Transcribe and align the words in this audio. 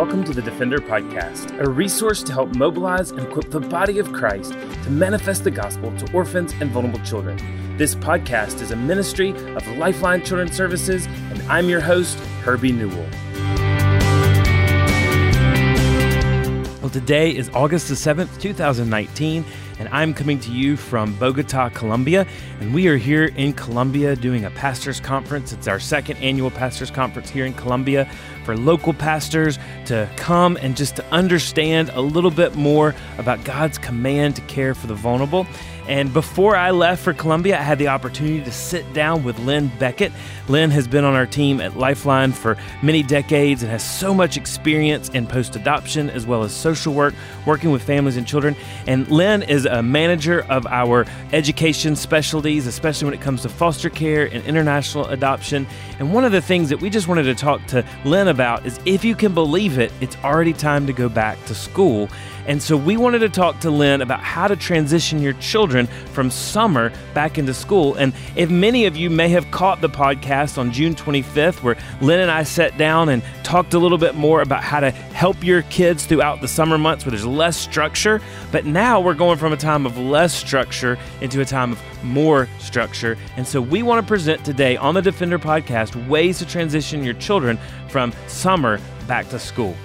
welcome 0.00 0.24
to 0.24 0.32
the 0.32 0.40
Defender 0.40 0.78
Podcast, 0.78 1.60
a 1.60 1.68
resource 1.68 2.22
to 2.22 2.32
help 2.32 2.54
mobilize 2.54 3.10
and 3.10 3.20
equip 3.20 3.50
the 3.50 3.60
body 3.60 3.98
of 3.98 4.10
Christ 4.14 4.52
to 4.52 4.90
manifest 4.90 5.44
the 5.44 5.50
gospel 5.50 5.94
to 5.98 6.10
orphans 6.14 6.54
and 6.58 6.70
vulnerable 6.70 7.00
children. 7.00 7.36
This 7.76 7.94
podcast 7.94 8.62
is 8.62 8.70
a 8.70 8.76
ministry 8.76 9.32
of 9.56 9.68
Lifeline 9.76 10.24
Children's 10.24 10.56
Services, 10.56 11.04
and 11.04 11.42
I'm 11.42 11.68
your 11.68 11.80
host, 11.80 12.18
Herbie 12.42 12.72
Newell. 12.72 13.06
Well, 16.80 16.88
today 16.90 17.36
is 17.36 17.50
August 17.50 17.88
the 17.88 17.94
7th, 17.94 18.40
2019 18.40 19.44
and 19.80 19.88
I'm 19.88 20.12
coming 20.12 20.38
to 20.40 20.52
you 20.52 20.76
from 20.76 21.14
Bogota, 21.14 21.70
Colombia. 21.70 22.26
And 22.60 22.74
we 22.74 22.86
are 22.86 22.98
here 22.98 23.24
in 23.36 23.54
Colombia 23.54 24.14
doing 24.14 24.44
a 24.44 24.50
pastors' 24.50 25.00
conference. 25.00 25.54
It's 25.54 25.66
our 25.66 25.80
second 25.80 26.18
annual 26.18 26.50
pastors' 26.50 26.90
conference 26.90 27.30
here 27.30 27.46
in 27.46 27.54
Colombia 27.54 28.08
for 28.44 28.58
local 28.58 28.92
pastors 28.92 29.58
to 29.86 30.08
come 30.16 30.58
and 30.58 30.76
just 30.76 30.96
to 30.96 31.04
understand 31.06 31.88
a 31.94 32.00
little 32.00 32.30
bit 32.30 32.54
more 32.56 32.94
about 33.16 33.42
God's 33.42 33.78
command 33.78 34.36
to 34.36 34.42
care 34.42 34.74
for 34.74 34.86
the 34.86 34.94
vulnerable. 34.94 35.46
And 35.88 36.12
before 36.12 36.54
I 36.54 36.70
left 36.70 37.02
for 37.02 37.12
Colombia, 37.12 37.58
I 37.58 37.62
had 37.62 37.78
the 37.78 37.88
opportunity 37.88 38.44
to 38.44 38.52
sit 38.52 38.92
down 38.92 39.24
with 39.24 39.38
Lynn 39.40 39.72
Beckett. 39.80 40.12
Lynn 40.48 40.70
has 40.70 40.86
been 40.86 41.02
on 41.02 41.14
our 41.14 41.26
team 41.26 41.60
at 41.60 41.76
Lifeline 41.76 42.30
for 42.30 42.56
many 42.80 43.02
decades 43.02 43.62
and 43.62 43.72
has 43.72 43.82
so 43.82 44.14
much 44.14 44.36
experience 44.36 45.08
in 45.08 45.26
post 45.26 45.56
adoption 45.56 46.08
as 46.08 46.26
well 46.26 46.44
as 46.44 46.54
social 46.54 46.94
work, 46.94 47.12
working 47.44 47.72
with 47.72 47.82
families 47.82 48.16
and 48.16 48.24
children. 48.24 48.54
And 48.86 49.10
Lynn 49.10 49.42
is 49.42 49.66
a 49.70 49.82
manager 49.82 50.44
of 50.48 50.66
our 50.66 51.06
education 51.32 51.96
specialties, 51.96 52.66
especially 52.66 53.06
when 53.06 53.14
it 53.14 53.20
comes 53.20 53.42
to 53.42 53.48
foster 53.48 53.90
care 53.90 54.26
and 54.26 54.44
international 54.44 55.06
adoption. 55.06 55.66
And 55.98 56.12
one 56.12 56.24
of 56.24 56.32
the 56.32 56.40
things 56.40 56.68
that 56.68 56.80
we 56.80 56.90
just 56.90 57.08
wanted 57.08 57.24
to 57.24 57.34
talk 57.34 57.64
to 57.68 57.84
Lynn 58.04 58.28
about 58.28 58.66
is 58.66 58.78
if 58.84 59.04
you 59.04 59.14
can 59.14 59.34
believe 59.34 59.78
it, 59.78 59.92
it's 60.00 60.16
already 60.18 60.52
time 60.52 60.86
to 60.86 60.92
go 60.92 61.08
back 61.08 61.42
to 61.46 61.54
school. 61.54 62.08
And 62.46 62.62
so 62.62 62.76
we 62.76 62.96
wanted 62.96 63.20
to 63.20 63.28
talk 63.28 63.60
to 63.60 63.70
Lynn 63.70 64.00
about 64.00 64.20
how 64.20 64.48
to 64.48 64.56
transition 64.56 65.20
your 65.20 65.34
children 65.34 65.86
from 66.12 66.30
summer 66.30 66.92
back 67.14 67.38
into 67.38 67.54
school. 67.54 67.94
And 67.94 68.12
if 68.36 68.50
many 68.50 68.86
of 68.86 68.96
you 68.96 69.10
may 69.10 69.28
have 69.28 69.50
caught 69.50 69.80
the 69.80 69.88
podcast 69.88 70.58
on 70.58 70.72
June 70.72 70.94
25th, 70.94 71.62
where 71.62 71.76
Lynn 72.00 72.20
and 72.20 72.30
I 72.30 72.42
sat 72.42 72.76
down 72.78 73.08
and 73.08 73.22
talked 73.42 73.74
a 73.74 73.78
little 73.78 73.98
bit 73.98 74.14
more 74.14 74.42
about 74.42 74.62
how 74.62 74.80
to 74.80 74.90
help 74.90 75.42
your 75.44 75.62
kids 75.62 76.06
throughout 76.06 76.40
the 76.40 76.48
summer 76.48 76.78
months 76.78 77.04
where 77.04 77.10
there's 77.10 77.26
less 77.26 77.56
structure. 77.56 78.20
But 78.52 78.64
now 78.64 79.00
we're 79.00 79.14
going 79.14 79.38
from 79.38 79.52
a 79.52 79.56
time 79.56 79.86
of 79.86 79.98
less 79.98 80.34
structure 80.34 80.98
into 81.20 81.40
a 81.40 81.44
time 81.44 81.72
of 81.72 81.80
more 82.02 82.48
structure. 82.58 83.16
And 83.36 83.46
so 83.46 83.60
we 83.60 83.82
want 83.82 84.04
to 84.04 84.08
present 84.08 84.44
today 84.44 84.76
on 84.76 84.94
the 84.94 85.02
Defender 85.02 85.38
podcast 85.38 86.08
ways 86.08 86.38
to 86.38 86.46
transition 86.46 87.04
your 87.04 87.14
children 87.14 87.58
from 87.88 88.12
summer 88.26 88.80
back 89.06 89.28
to 89.30 89.38
school. 89.38 89.76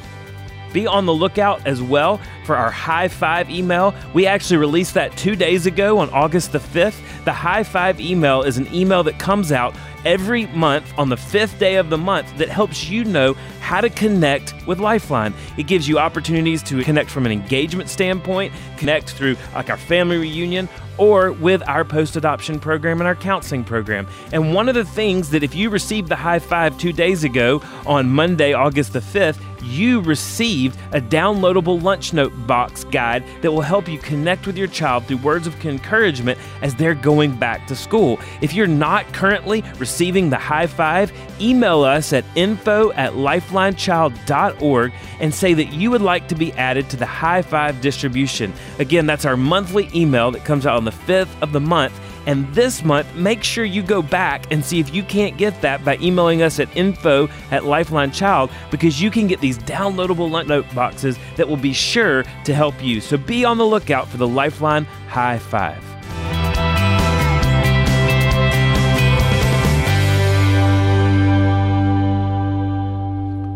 Be 0.76 0.86
on 0.86 1.06
the 1.06 1.14
lookout 1.14 1.66
as 1.66 1.82
well 1.82 2.20
for 2.44 2.58
our 2.58 2.70
high 2.70 3.08
five 3.08 3.50
email. 3.50 3.96
We 4.14 4.28
actually 4.28 4.58
released 4.58 4.94
that 4.96 5.16
two 5.16 5.38
days 5.38 5.66
ago 5.66 6.00
on 6.00 6.10
August 6.10 6.52
the 6.52 6.60
5th. 6.60 7.00
The 7.24 7.32
high 7.32 7.64
five 7.64 8.02
email 8.02 8.42
is 8.42 8.58
an 8.58 8.68
email 8.76 9.02
that 9.04 9.18
comes 9.18 9.54
out 9.54 9.74
every 10.04 10.48
month 10.48 10.92
on 10.98 11.08
the 11.08 11.16
fifth 11.16 11.58
day 11.60 11.76
of 11.78 11.90
the 11.90 11.98
month 11.98 12.38
that 12.38 12.50
helps 12.50 12.90
you 12.90 13.06
know 13.06 13.36
how 13.62 13.80
to 13.80 13.90
connect 13.90 14.54
with 14.68 14.80
Lifeline. 14.80 15.34
It 15.58 15.68
gives 15.68 15.88
you 15.88 15.98
opportunities 15.98 16.62
to 16.64 16.84
connect 16.84 17.10
from 17.10 17.26
an 17.26 17.32
engagement 17.32 17.90
standpoint, 17.90 18.54
connect 18.76 19.12
through 19.12 19.38
like 19.54 19.70
our 19.70 19.78
family 19.78 20.18
reunion, 20.18 20.68
or 20.98 21.32
with 21.32 21.68
our 21.70 21.86
post 21.86 22.16
adoption 22.16 22.60
program 22.60 23.00
and 23.00 23.08
our 23.08 23.16
counseling 23.16 23.64
program. 23.64 24.08
And 24.34 24.54
one 24.54 24.70
of 24.70 24.76
the 24.76 24.86
things 24.86 25.30
that 25.30 25.42
if 25.42 25.56
you 25.56 25.70
received 25.70 26.10
the 26.10 26.16
high 26.16 26.40
five 26.40 26.78
two 26.78 26.94
days 26.94 27.24
ago 27.24 27.62
on 27.86 28.10
Monday, 28.10 28.54
August 28.54 28.94
the 28.94 29.00
5th, 29.00 29.40
you 29.64 30.02
received 30.02 30.78
a 30.92 31.02
downloadable 31.02 31.82
lunch 31.82 32.14
note 32.14 32.34
box 32.48 32.84
guide 32.86 33.24
that 33.42 33.52
will 33.52 33.62
help 33.62 33.88
you 33.88 33.98
connect 34.00 34.46
with 34.48 34.58
your 34.58 34.68
child 34.68 35.06
through 35.06 35.18
words 35.18 35.48
of 35.48 35.66
encouragement 35.66 36.40
as 36.62 36.76
they're 36.76 36.96
going 36.96 37.36
back 37.38 37.68
to 37.68 37.76
school. 37.76 38.20
If 38.42 38.54
you're 38.54 38.68
not 38.68 39.12
currently 39.14 39.64
receiving 39.78 40.30
the 40.30 40.38
high 40.38 40.68
five, 40.68 41.12
email 41.40 41.84
us 41.84 42.14
at 42.14 42.26
info 42.36 42.92
at 42.94 43.14
lifelinechild.org 43.14 44.94
and 45.20 45.34
say 45.34 45.54
that 45.54 45.74
you 45.74 45.92
would 45.92 46.02
like 46.02 46.28
to 46.28 46.36
be 46.36 46.54
added 46.54 46.90
to 46.90 46.98
the 46.98 47.06
high 47.06 47.42
five 47.42 47.82
distribution. 47.82 48.54
Again, 48.80 49.06
that's 49.06 49.26
our 49.26 49.38
monthly 49.38 49.90
email 49.94 50.32
that 50.32 50.46
comes 50.46 50.66
out 50.66 50.78
on 50.78 50.86
the 50.86 50.92
5th 50.92 51.42
of 51.42 51.52
the 51.52 51.62
month 51.62 52.00
and 52.26 52.52
this 52.54 52.84
month, 52.84 53.14
make 53.16 53.44
sure 53.44 53.66
you 53.66 53.84
go 53.84 54.02
back 54.02 54.52
and 54.52 54.64
see 54.64 54.80
if 54.80 54.94
you 54.94 55.04
can't 55.04 55.38
get 55.38 55.60
that 55.62 55.84
by 55.86 55.98
emailing 55.98 56.42
us 56.42 56.60
at 56.60 56.76
info 56.76 57.28
at 57.52 57.66
Lifeline 57.66 58.12
Child 58.12 58.50
because 58.72 59.02
you 59.02 59.12
can 59.12 59.28
get 59.28 59.42
these 59.42 59.60
downloadable 59.60 60.30
note 60.48 60.66
boxes 60.74 61.18
that 61.38 61.48
will 61.48 61.58
be 61.58 61.74
sure 61.74 62.24
to 62.44 62.54
help 62.54 62.82
you. 62.84 63.02
So 63.02 63.18
be 63.18 63.46
on 63.46 63.58
the 63.58 63.66
lookout 63.66 64.08
for 64.08 64.18
the 64.18 64.28
Lifeline 64.28 64.86
High 65.08 65.40
Five. 65.40 65.84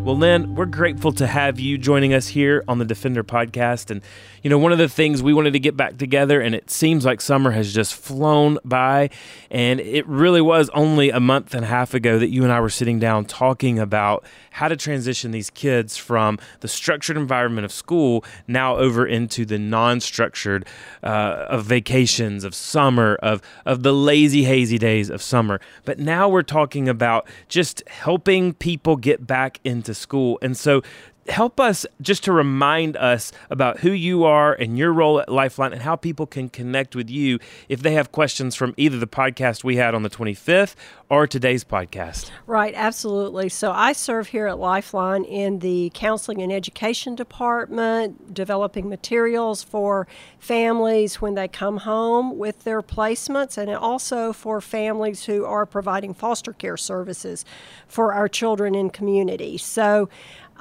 Well, 0.10 0.18
Lynn, 0.18 0.56
we're 0.56 0.66
grateful 0.66 1.12
to 1.12 1.28
have 1.28 1.60
you 1.60 1.78
joining 1.78 2.16
us 2.16 2.30
here 2.30 2.64
on 2.68 2.80
the 2.80 2.86
Defender 2.86 3.24
podcast. 3.24 3.92
And, 3.92 4.02
you 4.44 4.50
know, 4.50 4.58
one 4.58 4.72
of 4.72 4.78
the 4.78 4.90
things 4.90 5.22
we 5.22 5.34
wanted 5.34 5.54
to 5.54 5.60
get 5.60 5.76
back 5.76 5.98
together, 5.98 6.42
and 6.42 6.56
it 6.56 6.70
seems 6.70 7.06
like 7.06 7.22
summer 7.22 7.52
has 7.52 7.74
just 7.74 7.94
flown 7.94 8.58
by. 8.64 9.10
And 9.52 9.80
it 9.80 10.08
really 10.08 10.42
was 10.42 10.70
only 10.70 11.10
a 11.10 11.20
month 11.20 11.54
and 11.54 11.64
a 11.64 11.68
half 11.68 11.94
ago 11.94 12.20
that 12.20 12.30
you 12.30 12.44
and 12.44 12.52
I 12.52 12.60
were 12.60 12.70
sitting 12.70 13.00
down 13.00 13.26
talking 13.26 13.80
about 13.80 14.24
how 14.52 14.68
to 14.68 14.76
transition 14.76 15.32
these 15.32 15.50
kids 15.50 15.98
from 15.98 16.38
the 16.60 16.68
structured 16.68 17.18
environment 17.18 17.66
of 17.66 17.72
school 17.72 18.24
now 18.48 18.76
over 18.78 19.06
into 19.06 19.46
the 19.46 19.58
non 19.58 20.00
structured 20.00 20.66
uh, 21.04 21.46
of 21.50 21.66
vacations, 21.66 22.44
of 22.44 22.54
summer, 22.54 23.16
of, 23.22 23.42
of 23.66 23.84
the 23.84 23.94
lazy, 23.94 24.44
hazy 24.44 24.78
days 24.78 25.10
of 25.10 25.22
summer. 25.22 25.60
But 25.86 26.00
now 26.00 26.30
we're 26.30 26.44
talking 26.44 26.90
about 26.90 27.28
just 27.48 27.88
helping 27.88 28.54
people 28.54 28.96
get 28.96 29.26
back 29.26 29.60
into 29.64 29.94
school. 29.94 30.40
And 30.42 30.58
so 30.58 30.82
help 31.30 31.60
us 31.60 31.86
just 32.02 32.24
to 32.26 32.32
remind 32.32 32.98
us 32.98 33.32
about 33.50 33.80
who 33.80 33.92
you 33.92 34.24
are 34.24 34.54
and 34.54 34.78
your 34.78 34.92
role 34.92 35.20
at 35.20 35.30
Lifeline 35.30 35.74
and 35.74 35.82
how 35.82 35.96
people 35.96 36.26
can 36.26 36.50
connect 36.50 36.96
with 36.96 37.10
you 37.10 37.40
if 37.68 37.82
they 37.82 37.94
have 37.94 38.12
questions 38.12 38.56
from 38.56 38.74
either 38.78 38.98
the 38.98 39.08
podcast 39.08 39.64
we 39.64 39.78
had 39.78 39.94
on 39.94 40.04
the 40.04 40.10
25th 40.10 40.76
or 41.10 41.26
today's 41.28 41.64
podcast. 41.64 42.30
Right, 42.46 42.74
absolutely. 42.76 43.50
So 43.50 43.72
I 43.72 43.94
serve 43.94 44.28
here 44.28 44.48
at 44.48 44.60
Lifeline 44.60 45.24
in 45.24 45.60
the 45.60 45.92
counseling 45.94 46.42
and 46.42 46.52
education 46.52 47.16
department, 47.16 48.34
developing 48.34 48.90
materials 48.90 49.64
for 49.64 50.08
families 50.38 51.22
when 51.22 51.36
they 51.36 51.48
come 51.48 51.78
home 51.78 52.38
with 52.38 52.64
their 52.64 52.82
placements, 52.82 53.58
and 53.58 53.70
also 53.72 54.34
for 54.34 54.62
families 54.62 55.26
who 55.26 55.46
are 55.46 55.66
providing 55.66 56.14
foster 56.14 56.54
care 56.54 56.78
services 56.78 57.46
for 57.88 58.14
our 58.14 58.28
children 58.28 58.76
in 58.76 58.90
community. 58.90 59.58
So 59.58 60.10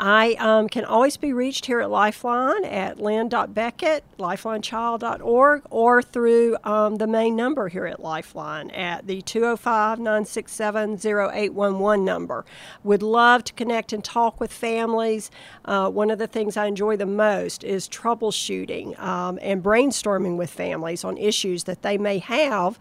I 0.01 0.35
um, 0.35 0.69
can 0.69 0.85
always 0.85 1.17
be 1.17 1.33
reached 1.33 1.67
here 1.67 1.81
at 1.81 1.91
Lifeline 1.91 2.65
at 2.65 3.01
lynn.beckett, 3.01 4.05
lifelinechild.org, 4.17 5.63
or 5.71 6.03
through 6.03 6.57
um, 6.63 6.97
the 6.97 7.09
main 7.09 7.35
number 7.35 7.67
here 7.67 7.85
at 7.85 7.99
Lifeline 7.99 8.71
at 8.71 9.09
the 9.09 9.23
205 9.23 9.99
967 9.99 11.01
0811 11.05 12.05
number. 12.05 12.45
Would 12.85 13.03
love 13.03 13.43
to 13.45 13.53
connect 13.55 13.93
and 13.93 14.05
talk 14.05 14.39
with 14.39 14.53
families. 14.53 15.33
Uh, 15.65 15.91
one 15.91 16.13
of 16.13 16.21
the 16.21 16.29
things 16.29 16.57
I 16.57 16.67
enjoy 16.67 16.97
the 16.97 17.05
most 17.05 17.65
is 17.65 17.89
troubleshooting 17.89 18.97
um, 19.01 19.41
and 19.43 19.65
brainstorming 19.65 20.37
with 20.37 20.51
families 20.51 21.03
on 21.03 21.19
issues 21.19 21.65
that 21.65 21.83
they 21.83 21.99
may 21.99 22.19
have 22.19 22.79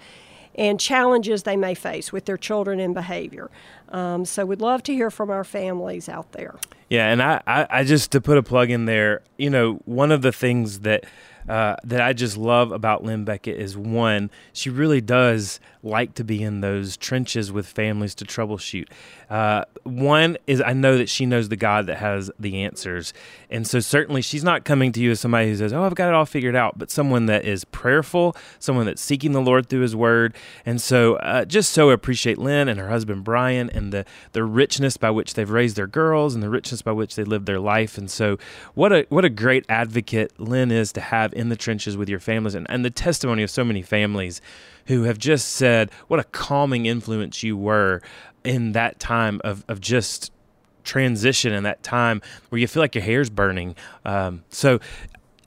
and 0.53 0.79
challenges 0.79 1.43
they 1.43 1.57
may 1.57 1.73
face 1.73 2.11
with 2.11 2.25
their 2.25 2.37
children 2.37 2.79
and 2.79 2.93
behavior. 2.93 3.49
Um, 3.89 4.23
so 4.25 4.45
we'd 4.45 4.61
love 4.61 4.83
to 4.83 4.93
hear 4.93 5.09
from 5.09 5.31
our 5.31 5.43
families 5.43 6.09
out 6.09 6.31
there. 6.33 6.55
Yeah, 6.89 7.11
and 7.11 7.21
I, 7.21 7.41
I, 7.45 7.67
I 7.69 7.83
just 7.83 8.11
to 8.13 8.21
put 8.21 8.37
a 8.37 8.43
plug 8.43 8.69
in 8.69 8.85
there, 8.85 9.21
you 9.37 9.49
know, 9.49 9.81
one 9.85 10.11
of 10.11 10.21
the 10.21 10.31
things 10.31 10.79
that 10.81 11.05
uh, 11.49 11.77
that 11.85 12.01
I 12.01 12.11
just 12.11 12.35
love 12.35 12.71
about 12.71 13.03
Lynn 13.03 13.23
Beckett 13.23 13.57
is 13.57 13.77
one, 13.77 14.29
she 14.51 14.69
really 14.69 14.99
does 14.99 15.59
like 15.83 16.13
to 16.15 16.23
be 16.23 16.43
in 16.43 16.61
those 16.61 16.97
trenches 16.97 17.51
with 17.51 17.67
families 17.67 18.15
to 18.15 18.25
troubleshoot. 18.25 18.87
Uh, 19.29 19.65
one 19.83 20.37
is 20.47 20.61
I 20.61 20.73
know 20.73 20.97
that 20.97 21.09
she 21.09 21.25
knows 21.25 21.49
the 21.49 21.55
God 21.55 21.85
that 21.87 21.97
has 21.97 22.31
the 22.39 22.63
answers. 22.63 23.13
And 23.49 23.67
so 23.67 23.79
certainly 23.79 24.21
she's 24.21 24.43
not 24.43 24.63
coming 24.63 24.91
to 24.93 24.99
you 24.99 25.11
as 25.11 25.19
somebody 25.19 25.49
who 25.49 25.55
says, 25.55 25.73
Oh, 25.73 25.83
I've 25.83 25.95
got 25.95 26.09
it 26.09 26.13
all 26.13 26.25
figured 26.25 26.55
out, 26.55 26.77
but 26.77 26.91
someone 26.91 27.25
that 27.27 27.45
is 27.45 27.65
prayerful, 27.65 28.35
someone 28.59 28.85
that's 28.85 29.01
seeking 29.01 29.31
the 29.31 29.41
Lord 29.41 29.69
through 29.69 29.81
his 29.81 29.95
word. 29.95 30.35
And 30.65 30.81
so 30.81 31.15
uh, 31.17 31.45
just 31.45 31.71
so 31.71 31.89
appreciate 31.89 32.37
Lynn 32.37 32.67
and 32.67 32.79
her 32.79 32.89
husband 32.89 33.23
Brian 33.23 33.69
and 33.69 33.91
the, 33.91 34.05
the 34.31 34.43
richness 34.43 34.97
by 34.97 35.09
which 35.09 35.33
they've 35.33 35.49
raised 35.49 35.75
their 35.75 35.87
girls 35.87 36.33
and 36.33 36.43
the 36.43 36.49
richness 36.49 36.81
by 36.81 36.91
which 36.91 37.15
they 37.15 37.23
live 37.23 37.45
their 37.45 37.59
life. 37.59 37.97
And 37.97 38.09
so 38.09 38.37
what 38.73 38.91
a 38.91 39.05
what 39.09 39.25
a 39.25 39.29
great 39.29 39.65
advocate 39.69 40.39
Lynn 40.39 40.71
is 40.71 40.91
to 40.93 41.01
have 41.01 41.33
in 41.33 41.49
the 41.49 41.55
trenches 41.55 41.97
with 41.97 42.09
your 42.09 42.19
families 42.19 42.55
and, 42.55 42.65
and 42.69 42.83
the 42.83 42.89
testimony 42.89 43.43
of 43.43 43.49
so 43.49 43.63
many 43.63 43.81
families 43.81 44.41
who 44.87 45.03
have 45.03 45.17
just 45.17 45.49
said 45.49 45.91
what 46.07 46.19
a 46.19 46.23
calming 46.25 46.85
influence 46.85 47.43
you 47.43 47.55
were 47.55 48.01
in 48.43 48.71
that 48.71 48.99
time 48.99 49.41
of, 49.43 49.63
of 49.67 49.79
just 49.79 50.31
transition 50.83 51.53
and 51.53 51.65
that 51.65 51.83
time 51.83 52.21
where 52.49 52.59
you 52.59 52.67
feel 52.67 52.81
like 52.81 52.95
your 52.95 53.03
hair's 53.03 53.29
burning. 53.29 53.75
Um, 54.05 54.43
so 54.49 54.79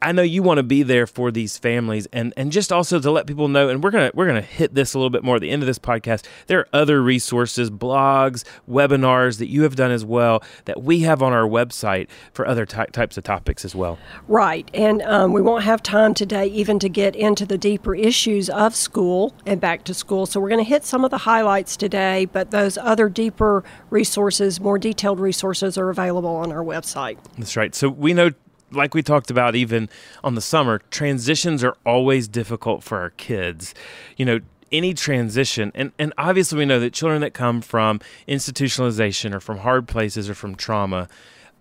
I 0.02 0.12
know 0.12 0.22
you 0.22 0.42
want 0.42 0.58
to 0.58 0.62
be 0.62 0.82
there 0.82 1.06
for 1.06 1.30
these 1.30 1.58
families 1.58 2.06
and 2.12 2.32
and 2.36 2.50
just 2.50 2.72
also 2.72 2.98
to 3.00 3.10
let 3.10 3.26
people 3.26 3.48
know 3.48 3.68
and 3.68 3.84
we're 3.84 3.90
going 3.90 4.10
to 4.10 4.16
we're 4.16 4.26
going 4.26 4.40
to 4.40 4.48
hit 4.48 4.74
this 4.74 4.94
a 4.94 4.98
little 4.98 5.10
bit 5.10 5.22
more 5.22 5.36
at 5.36 5.42
the 5.42 5.50
end 5.50 5.62
of 5.62 5.66
this 5.66 5.78
podcast. 5.78 6.24
There 6.46 6.60
are 6.60 6.68
other 6.72 7.02
resources, 7.02 7.70
blogs, 7.70 8.44
webinars 8.68 9.38
that 9.38 9.48
you 9.48 9.62
have 9.62 9.76
done 9.76 9.90
as 9.90 10.04
well 10.04 10.42
that 10.64 10.82
we 10.82 11.00
have 11.00 11.22
on 11.22 11.34
our 11.34 11.46
website 11.46 12.08
for 12.32 12.46
other 12.46 12.64
ty- 12.64 12.86
types 12.86 13.18
of 13.18 13.24
topics 13.24 13.62
as 13.64 13.74
well. 13.74 13.98
Right. 14.26 14.70
And 14.72 15.02
um, 15.02 15.32
we 15.34 15.42
won't 15.42 15.64
have 15.64 15.82
time 15.82 16.14
today 16.14 16.46
even 16.46 16.78
to 16.78 16.88
get 16.88 17.14
into 17.14 17.44
the 17.44 17.58
deeper 17.58 17.94
issues 17.94 18.48
of 18.48 18.74
school 18.74 19.34
and 19.44 19.60
back 19.60 19.84
to 19.84 19.92
school. 19.92 20.24
So 20.24 20.40
we're 20.40 20.48
going 20.48 20.64
to 20.64 20.68
hit 20.68 20.84
some 20.84 21.04
of 21.04 21.10
the 21.10 21.18
highlights 21.18 21.76
today, 21.76 22.24
but 22.24 22.52
those 22.52 22.78
other 22.78 23.10
deeper 23.10 23.64
resources, 23.90 24.60
more 24.60 24.78
detailed 24.78 25.20
resources 25.20 25.76
are 25.76 25.90
available 25.90 26.36
on 26.36 26.52
our 26.52 26.64
website. 26.64 27.18
That's 27.36 27.56
right. 27.56 27.74
So 27.74 27.90
we 27.90 28.14
know 28.14 28.30
like 28.72 28.94
we 28.94 29.02
talked 29.02 29.30
about 29.30 29.54
even 29.54 29.88
on 30.22 30.34
the 30.34 30.40
summer, 30.40 30.80
transitions 30.90 31.64
are 31.64 31.76
always 31.84 32.28
difficult 32.28 32.82
for 32.82 32.98
our 32.98 33.10
kids. 33.10 33.74
You 34.16 34.24
know, 34.24 34.40
any 34.72 34.94
transition 34.94 35.72
and, 35.74 35.90
and 35.98 36.12
obviously 36.16 36.58
we 36.58 36.64
know 36.64 36.78
that 36.78 36.92
children 36.92 37.20
that 37.20 37.34
come 37.34 37.60
from 37.60 38.00
institutionalization 38.28 39.34
or 39.34 39.40
from 39.40 39.58
hard 39.58 39.88
places 39.88 40.30
or 40.30 40.34
from 40.34 40.54
trauma 40.54 41.08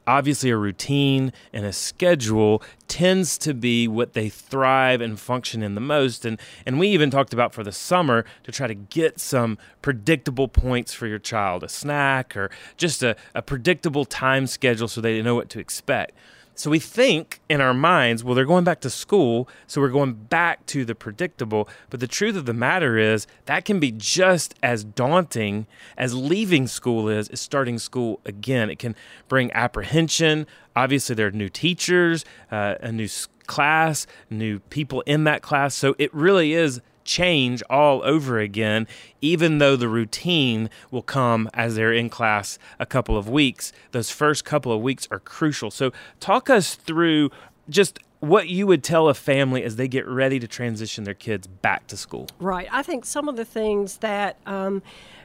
obviously 0.10 0.50
a 0.50 0.58
routine 0.58 1.32
and 1.54 1.66
a 1.66 1.72
schedule 1.72 2.64
tends 2.88 3.38
to 3.38 3.54
be 3.54 3.88
what 3.88 4.14
they 4.14 4.28
thrive 4.28 5.02
and 5.02 5.20
function 5.20 5.62
in 5.62 5.76
the 5.76 5.82
most 5.82 6.26
and 6.26 6.40
and 6.66 6.80
we 6.80 6.88
even 6.88 7.12
talked 7.12 7.34
about 7.34 7.54
for 7.54 7.64
the 7.64 7.72
summer 7.72 8.26
to 8.44 8.52
try 8.52 8.66
to 8.66 8.74
get 8.74 9.20
some 9.20 9.58
predictable 9.82 10.48
points 10.48 10.94
for 10.94 11.06
your 11.06 11.20
child 11.20 11.64
a 11.64 11.70
snack 11.70 12.36
or 12.36 12.50
just 12.76 13.04
a, 13.04 13.16
a 13.36 13.42
predictable 13.42 14.04
time 14.04 14.48
schedule 14.48 14.88
so 14.88 15.00
they 15.00 15.22
know 15.22 15.36
what 15.36 15.50
to 15.50 15.60
expect 15.60 16.14
so 16.60 16.70
we 16.70 16.80
think 16.80 17.40
in 17.48 17.62
our 17.62 17.74
minds, 17.74 18.22
well, 18.22 18.36
they're 18.36 18.44
going 18.44 18.66
back 18.66 18.82
to 18.82 18.90
school, 18.90 19.48
so 19.66 19.80
we're 19.80 19.88
going 19.88 20.12
back 20.12 20.66
to 20.66 20.84
the 20.84 20.94
predictable. 20.94 21.70
But 21.90 22.02
the 22.02 22.08
truth 22.08 22.36
of 22.36 22.46
the 22.46 22.54
matter 22.54 22.98
is, 22.98 23.28
that 23.46 23.64
can 23.64 23.80
be 23.80 23.94
just 23.94 24.56
as 24.62 24.84
daunting 24.84 25.68
as 25.98 26.14
leaving 26.16 26.68
school 26.68 27.08
is, 27.08 27.30
is 27.30 27.40
starting 27.40 27.80
school 27.80 28.20
again. 28.26 28.70
It 28.70 28.78
can 28.78 28.94
bring 29.30 29.54
apprehension. 29.54 30.48
Obviously, 30.76 31.16
there 31.16 31.28
are 31.28 31.32
new 31.32 31.48
teachers, 31.48 32.26
uh, 32.52 32.76
a 32.82 32.92
new 32.92 33.08
class, 33.48 34.06
new 34.30 34.60
people 34.60 35.00
in 35.06 35.24
that 35.24 35.42
class. 35.42 35.74
So 35.76 35.96
it 35.98 36.14
really 36.14 36.52
is 36.52 36.82
change 37.10 37.64
all 37.72 38.04
over 38.04 38.38
again, 38.40 38.88
even 39.20 39.58
though 39.58 39.76
the 39.76 39.90
routine 39.90 40.70
will 40.92 41.02
come 41.02 41.50
as 41.56 41.76
they're 41.76 41.92
in 41.92 42.08
class 42.08 42.60
a 42.78 42.86
couple 42.86 43.18
of 43.18 43.28
weeks. 43.28 43.74
Those 43.92 44.12
first 44.12 44.46
couple 44.46 44.72
of 44.72 44.82
weeks 44.82 45.08
are 45.10 45.20
crucial. 45.20 45.72
So, 45.72 45.92
talk 46.20 46.50
us 46.50 46.76
through 46.76 47.32
just 47.68 48.00
what 48.20 48.48
you 48.48 48.68
would 48.68 48.84
tell 48.84 49.08
a 49.08 49.14
family 49.14 49.64
as 49.64 49.78
they 49.78 49.88
get 49.88 50.06
ready 50.08 50.40
to 50.40 50.48
transition 50.48 51.04
their 51.04 51.14
kids 51.14 51.48
back 51.48 51.88
to 51.88 51.98
school. 51.98 52.28
Right. 52.40 52.68
I 52.72 52.84
think 52.84 53.06
some 53.06 53.28
of 53.28 53.38
the 53.38 53.46
things 53.46 53.98
that 53.98 54.38
um, 54.46 54.84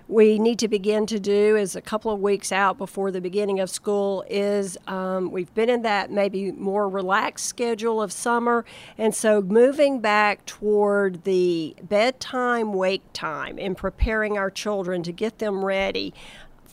we 0.08 0.38
need 0.38 0.58
to 0.58 0.68
begin 0.68 1.06
to 1.06 1.18
do 1.18 1.56
is 1.56 1.74
a 1.74 1.80
couple 1.80 2.10
of 2.10 2.20
weeks 2.20 2.52
out 2.52 2.76
before 2.76 3.10
the 3.10 3.20
beginning 3.20 3.58
of 3.60 3.70
school 3.70 4.24
is 4.28 4.76
um, 4.86 5.30
we've 5.30 5.52
been 5.54 5.70
in 5.70 5.82
that 5.82 6.10
maybe 6.10 6.52
more 6.52 6.88
relaxed 6.88 7.46
schedule 7.46 8.02
of 8.02 8.12
summer. 8.12 8.64
And 8.98 9.14
so 9.14 9.40
moving 9.40 10.00
back 10.00 10.44
toward 10.44 11.24
the 11.24 11.74
bedtime 11.82 12.74
wake 12.74 13.02
time 13.14 13.58
and 13.58 13.76
preparing 13.76 14.36
our 14.36 14.50
children 14.50 15.02
to 15.04 15.12
get 15.12 15.38
them 15.38 15.64
ready 15.64 16.12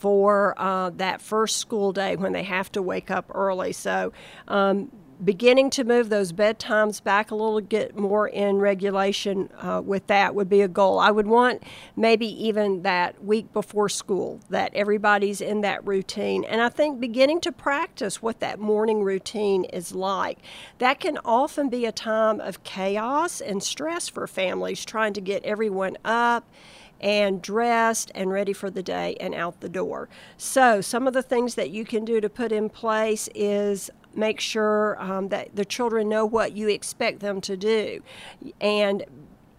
for 0.02 0.54
uh, 0.58 0.90
that 0.90 1.22
first 1.22 1.56
school 1.56 1.92
day 1.92 2.16
when 2.16 2.32
they 2.32 2.42
have 2.42 2.70
to 2.72 2.82
wake 2.82 3.10
up 3.10 3.24
early. 3.32 3.72
So 3.72 4.12
um, 4.48 4.90
beginning 5.24 5.70
to 5.70 5.84
move 5.84 6.08
those 6.08 6.32
bedtimes 6.32 7.02
back 7.02 7.30
a 7.30 7.34
little 7.34 7.60
bit 7.60 7.96
more 7.96 8.28
in 8.28 8.56
regulation 8.56 9.48
uh, 9.60 9.80
with 9.84 10.06
that 10.08 10.34
would 10.34 10.48
be 10.48 10.62
a 10.62 10.68
goal. 10.68 10.98
I 10.98 11.10
would 11.10 11.26
want 11.26 11.62
maybe 11.96 12.26
even 12.44 12.82
that 12.82 13.22
week 13.24 13.52
before 13.52 13.88
school 13.88 14.40
that 14.50 14.74
everybody's 14.74 15.40
in 15.40 15.60
that 15.60 15.86
routine. 15.86 16.44
And 16.44 16.60
I 16.60 16.68
think 16.68 17.00
beginning 17.00 17.40
to 17.42 17.52
practice 17.52 18.20
what 18.20 18.40
that 18.40 18.58
morning 18.58 19.02
routine 19.02 19.64
is 19.64 19.94
like. 19.94 20.38
That 20.78 21.00
can 21.00 21.18
often 21.24 21.68
be 21.68 21.86
a 21.86 21.92
time 21.92 22.40
of 22.40 22.64
chaos 22.64 23.40
and 23.40 23.62
stress 23.62 24.08
for 24.08 24.26
families 24.26 24.84
trying 24.84 25.12
to 25.14 25.20
get 25.20 25.44
everyone 25.44 25.96
up 26.04 26.48
and 27.00 27.42
dressed 27.42 28.12
and 28.14 28.30
ready 28.30 28.52
for 28.52 28.70
the 28.70 28.82
day 28.82 29.16
and 29.20 29.34
out 29.34 29.60
the 29.60 29.68
door. 29.68 30.08
So, 30.36 30.80
some 30.80 31.06
of 31.06 31.12
the 31.12 31.22
things 31.22 31.56
that 31.56 31.70
you 31.70 31.84
can 31.84 32.04
do 32.04 32.20
to 32.20 32.28
put 32.28 32.52
in 32.52 32.68
place 32.68 33.28
is 33.34 33.90
make 34.14 34.40
sure 34.40 35.00
um, 35.02 35.28
that 35.28 35.54
the 35.54 35.64
children 35.64 36.08
know 36.08 36.26
what 36.26 36.56
you 36.56 36.68
expect 36.68 37.20
them 37.20 37.40
to 37.42 37.56
do. 37.56 38.02
And 38.60 39.04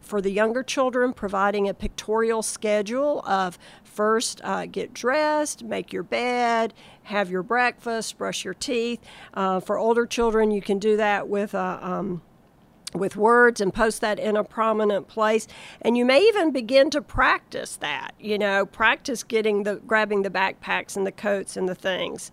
for 0.03 0.21
the 0.21 0.31
younger 0.31 0.63
children, 0.63 1.13
providing 1.13 1.67
a 1.69 1.73
pictorial 1.73 2.41
schedule 2.41 3.21
of 3.25 3.57
first 3.83 4.41
uh, 4.43 4.65
get 4.65 4.93
dressed, 4.93 5.63
make 5.63 5.93
your 5.93 6.03
bed, 6.03 6.73
have 7.03 7.29
your 7.29 7.43
breakfast, 7.43 8.17
brush 8.17 8.43
your 8.43 8.53
teeth. 8.53 8.99
Uh, 9.33 9.59
for 9.59 9.77
older 9.77 10.05
children, 10.05 10.51
you 10.51 10.61
can 10.61 10.79
do 10.79 10.97
that 10.97 11.27
with 11.27 11.53
a 11.53 11.79
um, 11.81 12.21
with 12.93 13.15
words 13.15 13.59
and 13.59 13.73
post 13.73 14.01
that 14.01 14.19
in 14.19 14.37
a 14.37 14.43
prominent 14.43 15.07
place 15.07 15.47
and 15.81 15.97
you 15.97 16.05
may 16.05 16.21
even 16.21 16.51
begin 16.51 16.91
to 16.91 17.01
practice 17.01 17.75
that 17.77 18.11
you 18.19 18.37
know 18.37 18.67
practice 18.67 19.23
getting 19.23 19.63
the 19.63 19.77
grabbing 19.87 20.21
the 20.21 20.29
backpacks 20.29 20.95
and 20.95 21.07
the 21.07 21.11
coats 21.11 21.57
and 21.57 21.67
the 21.67 21.73
things 21.73 22.31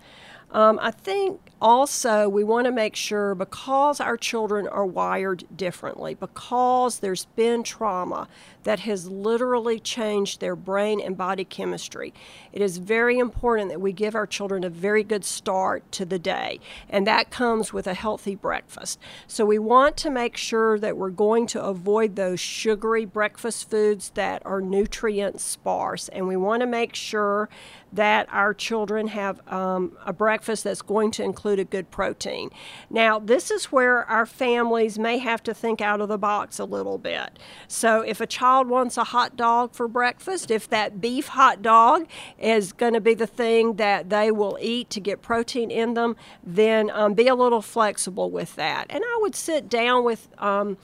um, 0.50 0.78
i 0.82 0.90
think 0.90 1.49
also, 1.60 2.28
we 2.28 2.42
want 2.42 2.64
to 2.64 2.72
make 2.72 2.96
sure 2.96 3.34
because 3.34 4.00
our 4.00 4.16
children 4.16 4.66
are 4.66 4.86
wired 4.86 5.44
differently, 5.54 6.14
because 6.14 7.00
there's 7.00 7.26
been 7.36 7.62
trauma 7.62 8.28
that 8.62 8.80
has 8.80 9.08
literally 9.08 9.78
changed 9.78 10.40
their 10.40 10.56
brain 10.56 11.00
and 11.00 11.16
body 11.16 11.44
chemistry, 11.44 12.14
it 12.52 12.62
is 12.62 12.78
very 12.78 13.18
important 13.18 13.68
that 13.68 13.80
we 13.80 13.92
give 13.92 14.14
our 14.14 14.26
children 14.26 14.64
a 14.64 14.70
very 14.70 15.02
good 15.02 15.24
start 15.24 15.90
to 15.92 16.04
the 16.04 16.18
day. 16.18 16.60
And 16.88 17.06
that 17.06 17.30
comes 17.30 17.72
with 17.72 17.86
a 17.86 17.94
healthy 17.94 18.34
breakfast. 18.34 18.98
So, 19.26 19.44
we 19.44 19.58
want 19.58 19.96
to 19.98 20.10
make 20.10 20.36
sure 20.36 20.78
that 20.78 20.96
we're 20.96 21.10
going 21.10 21.46
to 21.48 21.62
avoid 21.62 22.16
those 22.16 22.40
sugary 22.40 23.04
breakfast 23.04 23.68
foods 23.68 24.10
that 24.14 24.40
are 24.46 24.60
nutrient 24.60 25.40
sparse. 25.40 26.08
And 26.08 26.26
we 26.26 26.36
want 26.36 26.60
to 26.60 26.66
make 26.66 26.94
sure 26.94 27.48
that 27.92 28.28
our 28.30 28.54
children 28.54 29.08
have 29.08 29.46
um, 29.52 29.96
a 30.06 30.12
breakfast 30.12 30.64
that's 30.64 30.82
going 30.82 31.10
to 31.10 31.24
include 31.24 31.49
include 31.50 31.66
a 31.66 31.70
good 31.70 31.90
protein. 31.90 32.50
Now, 32.88 33.18
this 33.18 33.50
is 33.50 33.66
where 33.66 34.04
our 34.04 34.26
families 34.26 34.98
may 34.98 35.18
have 35.18 35.42
to 35.44 35.54
think 35.54 35.80
out 35.80 36.00
of 36.00 36.08
the 36.08 36.18
box 36.18 36.58
a 36.58 36.64
little 36.64 36.98
bit. 36.98 37.38
So, 37.66 38.02
if 38.02 38.20
a 38.20 38.26
child 38.26 38.68
wants 38.68 38.96
a 38.96 39.04
hot 39.04 39.36
dog 39.36 39.74
for 39.74 39.88
breakfast, 39.88 40.50
if 40.50 40.68
that 40.68 41.00
beef 41.00 41.28
hot 41.28 41.62
dog 41.62 42.06
is 42.38 42.72
going 42.72 42.94
to 42.94 43.00
be 43.00 43.14
the 43.14 43.26
thing 43.26 43.74
that 43.74 44.10
they 44.10 44.30
will 44.30 44.58
eat 44.60 44.90
to 44.90 45.00
get 45.00 45.22
protein 45.22 45.70
in 45.70 45.94
them, 45.94 46.14
then 46.44 46.90
um, 46.90 47.14
be 47.14 47.26
a 47.26 47.34
little 47.34 47.62
flexible 47.62 48.30
with 48.30 48.54
that. 48.56 48.86
And 48.88 49.02
I 49.04 49.18
would 49.22 49.34
sit 49.34 49.68
down 49.68 50.04
with 50.04 50.28
um, 50.38 50.76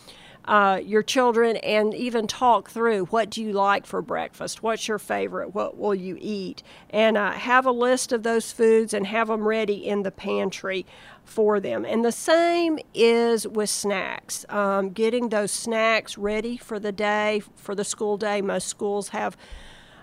uh, 0.46 0.80
your 0.84 1.02
children 1.02 1.56
and 1.56 1.92
even 1.92 2.26
talk 2.26 2.70
through 2.70 3.06
what 3.06 3.30
do 3.30 3.42
you 3.42 3.52
like 3.52 3.84
for 3.84 4.00
breakfast? 4.00 4.62
What's 4.62 4.86
your 4.86 4.98
favorite? 4.98 5.54
What 5.54 5.76
will 5.76 5.94
you 5.94 6.16
eat? 6.20 6.62
And 6.90 7.16
uh, 7.16 7.32
have 7.32 7.66
a 7.66 7.72
list 7.72 8.12
of 8.12 8.22
those 8.22 8.52
foods 8.52 8.94
and 8.94 9.06
have 9.06 9.28
them 9.28 9.46
ready 9.46 9.86
in 9.86 10.02
the 10.02 10.12
pantry 10.12 10.86
for 11.24 11.58
them. 11.58 11.84
And 11.84 12.04
the 12.04 12.12
same 12.12 12.78
is 12.94 13.46
with 13.46 13.70
snacks. 13.70 14.46
Um, 14.48 14.90
getting 14.90 15.30
those 15.30 15.50
snacks 15.50 16.16
ready 16.16 16.56
for 16.56 16.78
the 16.78 16.92
day 16.92 17.42
for 17.56 17.74
the 17.74 17.84
school 17.84 18.16
day. 18.16 18.40
Most 18.40 18.68
schools 18.68 19.08
have 19.08 19.36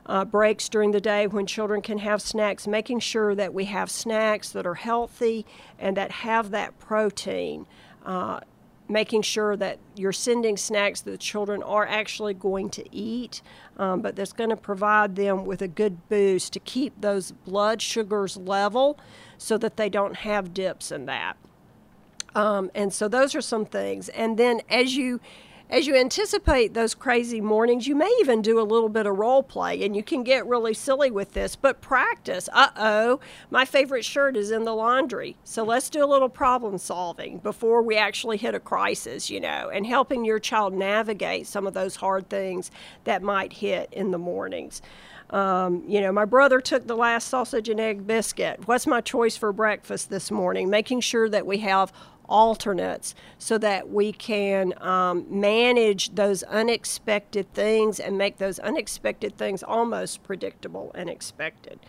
uh, 0.06 0.26
breaks 0.26 0.68
during 0.68 0.92
the 0.92 1.00
day 1.00 1.28
when 1.28 1.46
children 1.46 1.82
can 1.82 2.00
have 2.00 2.22
snacks, 2.22 2.68
making 2.68 3.00
sure 3.00 3.34
that 3.36 3.54
we 3.54 3.66
have 3.66 3.90
snacks 3.90 4.50
that 4.50 4.66
are 4.66 4.76
healthy 4.76 5.46
and 5.80 5.96
that 5.96 6.12
have 6.12 6.52
that 6.52 6.78
protein. 6.80 7.66
Uh, 8.06 8.42
making 8.94 9.24
sure 9.24 9.58
that 9.58 9.80
you're 9.96 10.14
sending 10.14 10.56
snacks 10.56 11.02
that 11.02 11.12
the 11.12 11.18
children 11.18 11.62
are 11.64 11.86
actually 11.86 12.34
going 12.34 12.70
to 12.70 12.96
eat, 12.96 13.42
um, 13.78 14.02
but 14.02 14.16
that's 14.16 14.32
going 14.32 14.52
to 14.52 14.56
provide 14.56 15.16
them 15.16 15.46
with 15.46 15.62
a 15.62 15.68
good 15.68 16.08
boost 16.08 16.54
to 16.54 16.60
keep 16.60 16.94
those 17.02 17.32
blood 17.32 17.82
sugars 17.82 18.38
level 18.38 18.98
so 19.38 19.58
that 19.58 19.76
they 19.76 19.90
don't 19.90 20.18
have 20.18 20.54
dips 20.54 20.92
in 20.92 21.06
that. 21.08 21.36
Um, 22.36 22.72
and 22.74 22.94
so 22.94 23.08
those 23.08 23.36
are 23.36 23.42
some 23.42 23.66
things. 23.66 24.10
And 24.10 24.38
then 24.38 24.62
as 24.70 24.96
you 24.96 25.20
as 25.74 25.88
you 25.88 25.96
anticipate 25.96 26.76
those 26.76 26.94
crazy 26.94 27.42
mornings, 27.42 27.88
you 27.88 27.96
may 27.96 28.16
even 28.20 28.44
do 28.44 28.60
a 28.60 28.62
little 28.62 28.90
bit 28.90 29.08
of 29.08 29.18
role 29.18 29.42
play 29.42 29.84
and 29.84 29.96
you 29.96 30.04
can 30.04 30.24
get 30.24 30.46
really 30.46 30.76
silly 30.76 31.10
with 31.10 31.34
this, 31.34 31.56
but 31.56 31.82
practice. 31.82 32.48
Uh 32.54 32.70
oh, 32.78 33.20
my 33.50 33.66
favorite 33.66 34.06
shirt 34.06 34.38
is 34.38 34.52
in 34.52 34.66
the 34.66 34.76
laundry. 34.76 35.36
So 35.44 35.64
let's 35.64 35.90
do 35.90 36.04
a 36.04 36.06
little 36.06 36.30
problem 36.30 36.78
solving 36.78 37.40
before 37.40 37.82
we 37.82 37.98
actually 37.98 38.38
hit 38.38 38.54
a 38.54 38.60
crisis, 38.60 39.32
you 39.32 39.40
know, 39.40 39.72
and 39.74 39.88
helping 39.88 40.24
your 40.24 40.38
child 40.38 40.76
navigate 40.76 41.48
some 41.48 41.66
of 41.66 41.74
those 41.74 41.96
hard 41.96 42.30
things 42.30 42.70
that 43.06 43.24
might 43.24 43.54
hit 43.54 43.90
in 43.92 44.12
the 44.12 44.20
mornings. 44.20 44.80
Um, 45.32 45.84
you 45.88 46.00
know, 46.00 46.12
my 46.12 46.26
brother 46.26 46.62
took 46.62 46.86
the 46.86 46.96
last 46.96 47.30
sausage 47.30 47.68
and 47.68 47.80
egg 47.80 48.06
biscuit. 48.06 48.68
What's 48.68 48.86
my 48.86 49.02
choice 49.02 49.36
for 49.36 49.52
breakfast 49.52 50.12
this 50.12 50.30
morning? 50.30 50.70
Making 50.70 51.00
sure 51.00 51.28
that 51.30 51.48
we 51.48 51.58
have 51.60 51.92
alternates 52.26 53.16
so 53.38 53.58
that 53.58 53.90
we 53.90 54.12
can 54.12 54.74
um, 54.82 55.26
manage 55.30 56.16
those 56.16 56.44
unexpected 56.44 57.52
things 57.54 58.00
and 58.00 58.18
make 58.18 58.38
those 58.38 58.60
unexpected 58.60 59.38
things 59.38 59.64
almost 59.64 60.24
predictable 60.24 60.92
and 60.96 61.10
expected. 61.10 61.80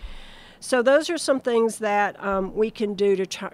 So, 0.60 0.82
those 0.82 1.10
are 1.10 1.18
some 1.18 1.40
things 1.40 1.78
that 1.78 2.22
um, 2.24 2.54
we 2.54 2.70
can 2.70 2.94
do 2.94 3.16
to 3.16 3.26
try, 3.26 3.50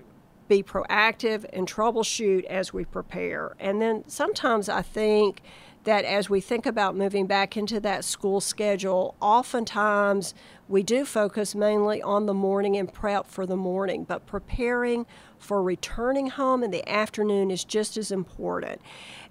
be 0.46 0.62
proactive 0.62 1.44
and 1.52 1.66
troubleshoot 1.66 2.44
as 2.44 2.72
we 2.72 2.84
prepare. 2.84 3.56
And 3.58 3.80
then 3.80 4.04
sometimes 4.08 4.68
I 4.68 4.82
think 4.82 5.42
that 5.84 6.04
as 6.04 6.28
we 6.28 6.40
think 6.40 6.66
about 6.66 6.94
moving 6.96 7.26
back 7.26 7.56
into 7.56 7.80
that 7.80 8.04
school 8.04 8.40
schedule, 8.40 9.14
oftentimes 9.20 10.34
we 10.70 10.84
do 10.84 11.04
focus 11.04 11.56
mainly 11.56 12.00
on 12.00 12.26
the 12.26 12.32
morning 12.32 12.76
and 12.76 12.90
prep 12.92 13.26
for 13.26 13.44
the 13.44 13.56
morning, 13.56 14.04
but 14.04 14.24
preparing 14.24 15.04
for 15.36 15.60
returning 15.60 16.28
home 16.28 16.62
in 16.62 16.70
the 16.70 16.88
afternoon 16.88 17.50
is 17.50 17.64
just 17.64 17.96
as 17.96 18.12
important. 18.12 18.80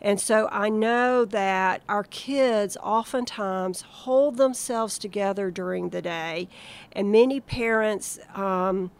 And 0.02 0.20
so 0.20 0.50
I 0.52 0.68
know 0.68 1.24
that 1.24 1.82
our 1.88 2.04
kids 2.04 2.76
oftentimes 2.84 3.82
hold 3.82 4.36
themselves 4.36 5.00
together 5.00 5.50
during 5.50 5.90
the 5.90 6.02
day, 6.02 6.50
and 6.92 7.10
many 7.10 7.40
parents. 7.40 8.20
Um, 8.36 8.92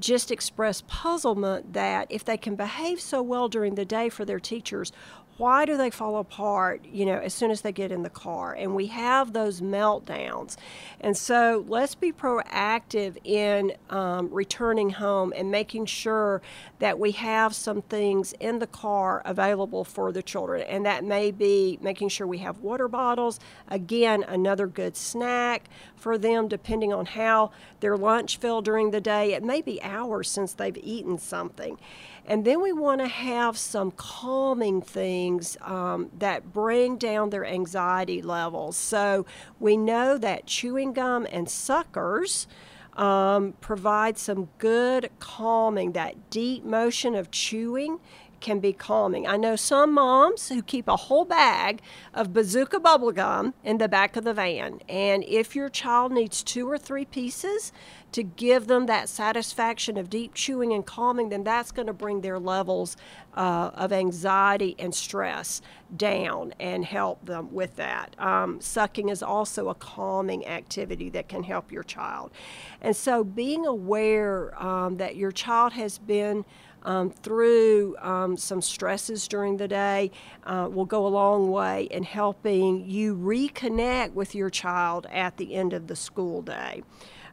just 0.00 0.32
express 0.32 0.82
puzzlement 0.88 1.74
that 1.74 2.06
if 2.10 2.24
they 2.24 2.36
can 2.36 2.56
behave 2.56 3.00
so 3.00 3.22
well 3.22 3.46
during 3.46 3.76
the 3.76 3.84
day 3.84 4.08
for 4.08 4.24
their 4.24 4.40
teachers, 4.40 4.90
why 5.38 5.64
do 5.64 5.76
they 5.76 5.90
fall 5.90 6.18
apart 6.18 6.84
you 6.84 7.06
know 7.06 7.18
as 7.18 7.32
soon 7.32 7.50
as 7.50 7.62
they 7.62 7.72
get 7.72 7.90
in 7.90 8.02
the 8.02 8.10
car? 8.10 8.52
And 8.52 8.74
we 8.74 8.86
have 8.88 9.32
those 9.32 9.60
meltdowns. 9.60 10.56
And 11.00 11.16
so 11.16 11.64
let's 11.68 11.94
be 11.94 12.12
proactive 12.12 13.16
in 13.24 13.72
um, 13.90 14.28
returning 14.30 14.90
home 14.90 15.32
and 15.34 15.50
making 15.50 15.86
sure 15.86 16.42
that 16.78 16.98
we 16.98 17.12
have 17.12 17.54
some 17.54 17.82
things 17.82 18.34
in 18.40 18.58
the 18.58 18.66
car 18.66 19.22
available 19.24 19.84
for 19.84 20.12
the 20.12 20.22
children. 20.22 20.62
And 20.62 20.84
that 20.86 21.04
may 21.04 21.30
be 21.30 21.78
making 21.80 22.10
sure 22.10 22.26
we 22.26 22.38
have 22.38 22.58
water 22.58 22.88
bottles. 22.88 23.40
Again 23.68 24.24
another 24.28 24.66
good 24.66 24.96
snack 24.96 25.68
for 25.96 26.18
them 26.18 26.46
depending 26.46 26.92
on 26.92 27.06
how 27.06 27.52
their 27.80 27.96
lunch 27.96 28.36
fell 28.36 28.60
during 28.60 28.90
the 28.90 29.00
day. 29.00 29.32
It 29.32 29.42
may 29.42 29.62
be 29.62 29.82
hours 29.82 30.28
since 30.28 30.52
they've 30.52 30.76
eaten 30.76 31.18
something. 31.18 31.78
And 32.24 32.44
then 32.44 32.60
we 32.62 32.72
want 32.72 33.00
to 33.00 33.08
have 33.08 33.58
some 33.58 33.90
calming 33.92 34.80
things 34.80 35.21
um, 35.60 36.10
that 36.18 36.52
bring 36.52 36.96
down 36.96 37.30
their 37.30 37.44
anxiety 37.44 38.22
levels. 38.22 38.76
So 38.76 39.26
we 39.60 39.76
know 39.76 40.18
that 40.18 40.46
chewing 40.46 40.92
gum 40.92 41.26
and 41.30 41.48
suckers. 41.48 42.46
Um, 42.94 43.54
provide 43.62 44.18
some 44.18 44.50
good 44.58 45.08
calming, 45.18 45.92
that 45.92 46.28
deep 46.28 46.62
motion 46.62 47.14
of 47.14 47.30
chewing 47.30 48.00
can 48.42 48.60
be 48.60 48.72
calming. 48.72 49.26
I 49.26 49.36
know 49.38 49.56
some 49.56 49.94
moms 49.94 50.48
who 50.48 50.60
keep 50.62 50.88
a 50.88 50.96
whole 50.96 51.24
bag 51.24 51.80
of 52.12 52.32
bazooka 52.34 52.80
bubble 52.80 53.12
gum 53.12 53.54
in 53.64 53.78
the 53.78 53.88
back 53.88 54.16
of 54.16 54.24
the 54.24 54.34
van. 54.34 54.80
And 54.88 55.24
if 55.24 55.56
your 55.56 55.70
child 55.70 56.12
needs 56.12 56.42
two 56.42 56.70
or 56.70 56.76
three 56.76 57.06
pieces 57.06 57.72
to 58.12 58.22
give 58.22 58.66
them 58.66 58.86
that 58.86 59.08
satisfaction 59.08 59.96
of 59.96 60.10
deep 60.10 60.34
chewing 60.34 60.72
and 60.72 60.84
calming, 60.84 61.30
then 61.30 61.44
that's 61.44 61.72
going 61.72 61.86
to 61.86 61.94
bring 61.94 62.20
their 62.20 62.38
levels 62.38 62.96
uh, 63.34 63.70
of 63.74 63.92
anxiety 63.92 64.76
and 64.78 64.94
stress 64.94 65.62
down 65.96 66.52
and 66.60 66.84
help 66.84 67.24
them 67.24 67.52
with 67.52 67.76
that. 67.76 68.14
Um, 68.18 68.60
sucking 68.60 69.08
is 69.08 69.22
also 69.22 69.68
a 69.68 69.74
calming 69.74 70.46
activity 70.46 71.08
that 71.10 71.28
can 71.28 71.42
help 71.42 71.72
your 71.72 71.82
child. 71.82 72.32
And 72.80 72.94
so 72.94 73.24
being 73.24 73.66
aware 73.66 74.62
um, 74.62 74.98
that 74.98 75.16
your 75.16 75.32
child 75.32 75.72
has 75.72 75.98
been 75.98 76.44
um, 76.82 77.10
through 77.10 77.96
um, 77.98 78.36
some 78.36 78.60
stresses 78.60 79.28
during 79.28 79.56
the 79.56 79.68
day 79.68 80.10
uh, 80.44 80.68
will 80.70 80.84
go 80.84 81.06
a 81.06 81.08
long 81.08 81.50
way 81.50 81.84
in 81.84 82.02
helping 82.02 82.84
you 82.88 83.16
reconnect 83.16 84.12
with 84.12 84.34
your 84.34 84.50
child 84.50 85.06
at 85.10 85.36
the 85.36 85.54
end 85.54 85.72
of 85.72 85.86
the 85.86 85.96
school 85.96 86.42
day. 86.42 86.82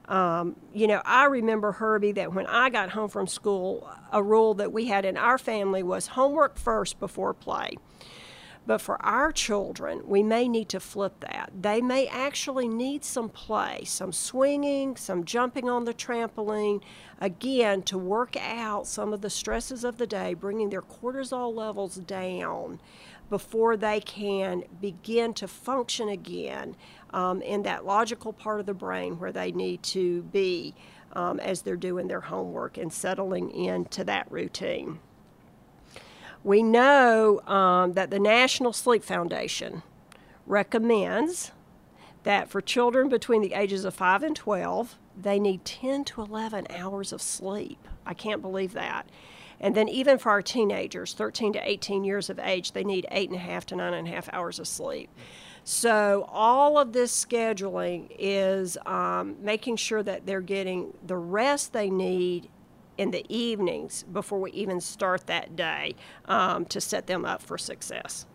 Um, 0.07 0.55
you 0.73 0.87
know, 0.87 1.01
I 1.05 1.25
remember, 1.25 1.71
Herbie, 1.71 2.13
that 2.13 2.33
when 2.33 2.47
I 2.47 2.69
got 2.71 2.89
home 2.89 3.09
from 3.09 3.27
school, 3.27 3.87
a 4.11 4.23
rule 4.23 4.55
that 4.55 4.73
we 4.73 4.85
had 4.85 5.05
in 5.05 5.17
our 5.17 5.37
family 5.37 5.83
was 5.83 6.07
homework 6.07 6.57
first 6.57 6.99
before 6.99 7.33
play. 7.35 7.77
But 8.69 8.81
for 8.81 9.03
our 9.03 9.31
children, 9.31 10.03
we 10.05 10.21
may 10.21 10.47
need 10.47 10.69
to 10.69 10.79
flip 10.79 11.21
that. 11.21 11.51
They 11.59 11.81
may 11.81 12.05
actually 12.05 12.67
need 12.67 13.03
some 13.03 13.27
play, 13.27 13.81
some 13.83 14.13
swinging, 14.13 14.95
some 14.95 15.25
jumping 15.25 15.67
on 15.67 15.85
the 15.85 15.93
trampoline, 15.95 16.83
again, 17.19 17.81
to 17.81 17.97
work 17.97 18.37
out 18.37 18.85
some 18.85 19.11
of 19.11 19.21
the 19.21 19.29
stresses 19.31 19.83
of 19.83 19.97
the 19.97 20.05
day, 20.05 20.35
bringing 20.35 20.69
their 20.69 20.83
cortisol 20.83 21.51
levels 21.51 21.95
down 21.95 22.79
before 23.27 23.75
they 23.75 24.01
can 24.01 24.65
begin 24.79 25.33
to 25.33 25.47
function 25.47 26.07
again 26.07 26.75
um, 27.09 27.41
in 27.41 27.63
that 27.63 27.87
logical 27.87 28.33
part 28.33 28.59
of 28.59 28.67
the 28.67 28.73
brain 28.75 29.17
where 29.17 29.31
they 29.31 29.51
need 29.51 29.81
to 29.81 30.21
be 30.21 30.75
um, 31.13 31.39
as 31.39 31.63
they're 31.63 31.75
doing 31.75 32.07
their 32.07 32.21
homework 32.21 32.77
and 32.77 32.93
settling 32.93 33.49
into 33.49 34.03
that 34.03 34.31
routine. 34.31 34.99
We 36.43 36.63
know 36.63 37.41
um, 37.41 37.93
that 37.93 38.11
the 38.11 38.19
National 38.19 38.73
Sleep 38.73 39.03
Foundation 39.03 39.83
recommends 40.45 41.51
that 42.23 42.49
for 42.49 42.61
children 42.61 43.09
between 43.09 43.41
the 43.41 43.53
ages 43.53 43.85
of 43.85 43.93
5 43.93 44.23
and 44.23 44.35
12, 44.35 44.97
they 45.21 45.39
need 45.39 45.65
10 45.65 46.05
to 46.05 46.21
11 46.21 46.67
hours 46.69 47.11
of 47.11 47.21
sleep. 47.21 47.87
I 48.05 48.13
can't 48.13 48.41
believe 48.41 48.73
that. 48.73 49.09
And 49.61 49.75
then, 49.75 49.89
even 49.89 50.17
for 50.17 50.29
our 50.29 50.41
teenagers, 50.41 51.13
13 51.13 51.53
to 51.53 51.69
18 51.69 52.05
years 52.05 52.29
of 52.29 52.39
age, 52.39 52.71
they 52.71 52.85
need 52.85 53.05
8.5 53.11 53.65
to 53.65 53.75
9.5 53.75 54.29
hours 54.31 54.57
of 54.59 54.67
sleep. 54.67 55.09
So, 55.65 56.25
all 56.31 56.77
of 56.77 56.93
this 56.93 57.13
scheduling 57.13 58.07
is 58.17 58.77
um, 58.85 59.35
making 59.41 59.75
sure 59.75 60.01
that 60.01 60.25
they're 60.25 60.39
getting 60.39 60.93
the 61.05 61.17
rest 61.17 61.73
they 61.73 61.89
need 61.89 62.49
in 62.99 63.11
the 63.11 63.25
evenings 63.29 64.03
before 64.11 64.39
we 64.39 64.51
even 64.51 64.81
start 64.81 65.25
that 65.27 65.55
day 65.55 65.95
um, 66.25 66.65
to 66.65 66.81
set 66.81 67.07
them 67.07 67.23
up 67.23 67.41
for 67.41 67.57
success. 67.57 68.25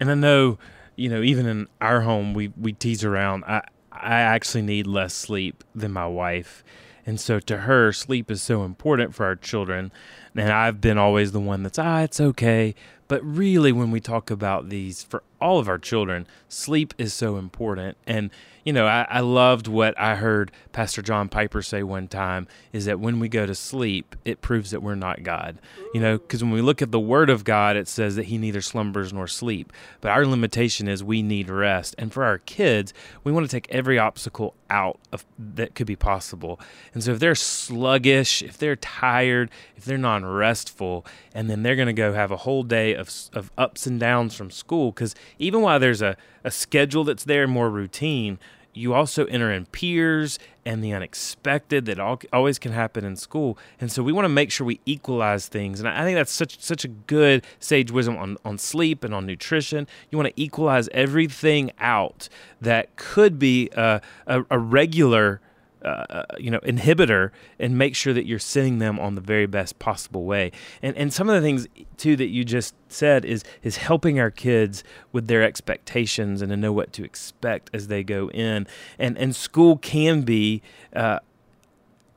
And 0.00 0.10
I 0.10 0.14
know, 0.14 0.58
you 0.96 1.08
know, 1.08 1.22
even 1.22 1.46
in 1.46 1.68
our 1.80 2.00
home, 2.00 2.34
we, 2.34 2.48
we 2.60 2.72
tease 2.72 3.04
around. 3.04 3.44
I, 3.44 3.62
I 3.92 4.20
actually 4.20 4.62
need 4.62 4.88
less 4.88 5.14
sleep 5.14 5.62
than 5.72 5.92
my 5.92 6.08
wife. 6.08 6.64
And 7.06 7.20
so 7.20 7.38
to 7.38 7.58
her, 7.58 7.92
sleep 7.92 8.28
is 8.28 8.42
so 8.42 8.64
important 8.64 9.14
for 9.14 9.24
our 9.24 9.36
children. 9.36 9.92
And 10.34 10.50
I've 10.50 10.80
been 10.80 10.98
always 10.98 11.30
the 11.30 11.40
one 11.40 11.62
that's, 11.62 11.78
ah, 11.78 12.00
it's 12.00 12.20
okay. 12.20 12.74
But 13.06 13.24
really, 13.24 13.70
when 13.70 13.92
we 13.92 14.00
talk 14.00 14.32
about 14.32 14.68
these 14.68 15.04
for 15.04 15.22
all 15.40 15.58
of 15.58 15.68
our 15.68 15.78
children, 15.78 16.26
sleep 16.48 16.94
is 16.98 17.14
so 17.14 17.36
important. 17.36 17.96
And 18.06 18.30
you 18.64 18.72
know, 18.72 18.86
I, 18.86 19.06
I, 19.08 19.20
loved 19.20 19.66
what 19.68 19.98
I 19.98 20.16
heard 20.16 20.52
Pastor 20.72 21.02
John 21.02 21.28
Piper 21.28 21.62
say 21.62 21.82
one 21.82 22.08
time 22.08 22.46
is 22.72 22.84
that 22.84 23.00
when 23.00 23.18
we 23.18 23.28
go 23.28 23.46
to 23.46 23.54
sleep, 23.54 24.14
it 24.24 24.42
proves 24.42 24.70
that 24.70 24.82
we're 24.82 24.94
not 24.94 25.22
God. 25.22 25.58
You 25.94 26.00
know, 26.00 26.18
because 26.18 26.42
when 26.42 26.52
we 26.52 26.60
look 26.60 26.82
at 26.82 26.92
the 26.92 27.00
Word 27.00 27.30
of 27.30 27.44
God, 27.44 27.76
it 27.76 27.88
says 27.88 28.16
that 28.16 28.26
He 28.26 28.38
neither 28.38 28.60
slumbers 28.60 29.12
nor 29.12 29.26
sleep. 29.26 29.72
But 30.00 30.10
our 30.10 30.26
limitation 30.26 30.88
is 30.88 31.02
we 31.02 31.22
need 31.22 31.48
rest. 31.48 31.94
And 31.96 32.12
for 32.12 32.24
our 32.24 32.38
kids, 32.38 32.92
we 33.24 33.32
want 33.32 33.48
to 33.48 33.50
take 33.50 33.66
every 33.70 33.98
obstacle 33.98 34.54
out 34.68 35.00
of 35.10 35.24
that 35.38 35.74
could 35.74 35.86
be 35.86 35.96
possible. 35.96 36.60
And 36.94 37.02
so 37.02 37.12
if 37.12 37.18
they're 37.18 37.34
sluggish, 37.34 38.42
if 38.42 38.58
they're 38.58 38.76
tired, 38.76 39.50
if 39.76 39.84
they're 39.84 39.98
non 39.98 40.24
restful, 40.24 41.06
and 41.34 41.48
then 41.48 41.62
they're 41.62 41.76
going 41.76 41.86
to 41.86 41.92
go 41.92 42.12
have 42.12 42.30
a 42.30 42.36
whole 42.38 42.62
day 42.62 42.94
of, 42.94 43.10
of 43.32 43.50
ups 43.56 43.86
and 43.86 43.98
downs 43.98 44.34
from 44.34 44.50
school, 44.50 44.92
because 44.92 45.14
even 45.38 45.62
while 45.62 45.78
there's 45.78 46.02
a, 46.02 46.16
a 46.44 46.50
schedule 46.50 47.04
that's 47.04 47.24
there, 47.24 47.46
more 47.46 47.70
routine, 47.70 48.38
you 48.72 48.94
also 48.94 49.24
enter 49.26 49.50
in 49.50 49.66
peers 49.66 50.38
and 50.64 50.84
the 50.84 50.92
unexpected 50.92 51.86
that 51.86 51.98
all, 51.98 52.20
always 52.32 52.58
can 52.58 52.72
happen 52.72 53.04
in 53.04 53.16
school. 53.16 53.58
And 53.80 53.90
so 53.90 54.02
we 54.02 54.12
want 54.12 54.24
to 54.26 54.30
make 54.30 54.50
sure 54.50 54.66
we 54.66 54.80
equalize 54.86 55.48
things. 55.48 55.80
And 55.80 55.88
I, 55.88 56.04
think 56.04 56.16
that's 56.16 56.32
such 56.32 56.60
such 56.60 56.84
a 56.84 56.88
good 56.88 57.44
sage 57.58 57.90
wisdom 57.90 58.16
on, 58.16 58.36
on 58.44 58.58
sleep 58.58 59.02
and 59.02 59.14
on 59.14 59.26
nutrition. 59.26 59.86
You 60.10 60.18
want 60.18 60.34
to 60.34 60.40
equalize 60.40 60.88
everything 60.92 61.72
out 61.78 62.28
that 62.60 62.94
could 62.96 63.38
be 63.38 63.70
a, 63.76 64.00
a, 64.26 64.44
a 64.50 64.58
regular 64.58 65.40
uh, 65.84 66.04
uh, 66.10 66.24
you 66.38 66.50
know 66.50 66.60
inhibitor 66.60 67.30
and 67.58 67.78
make 67.78 67.96
sure 67.96 68.12
that 68.12 68.26
you're 68.26 68.38
sending 68.38 68.78
them 68.78 68.98
on 68.98 69.14
the 69.14 69.20
very 69.20 69.46
best 69.46 69.78
possible 69.78 70.24
way. 70.24 70.52
And 70.82 70.96
and 70.96 71.12
some 71.12 71.28
of 71.28 71.34
the 71.34 71.40
things 71.40 71.66
too 71.96 72.16
that 72.16 72.28
you 72.28 72.44
just 72.44 72.74
said 72.88 73.24
is 73.24 73.44
is 73.62 73.78
helping 73.78 74.20
our 74.20 74.30
kids 74.30 74.84
with 75.12 75.26
their 75.26 75.42
expectations 75.42 76.42
and 76.42 76.50
to 76.50 76.56
know 76.56 76.72
what 76.72 76.92
to 76.94 77.04
expect 77.04 77.70
as 77.72 77.88
they 77.88 78.02
go 78.02 78.30
in. 78.30 78.66
And 78.98 79.16
and 79.16 79.34
school 79.34 79.76
can 79.76 80.22
be 80.22 80.62
uh, 80.94 81.20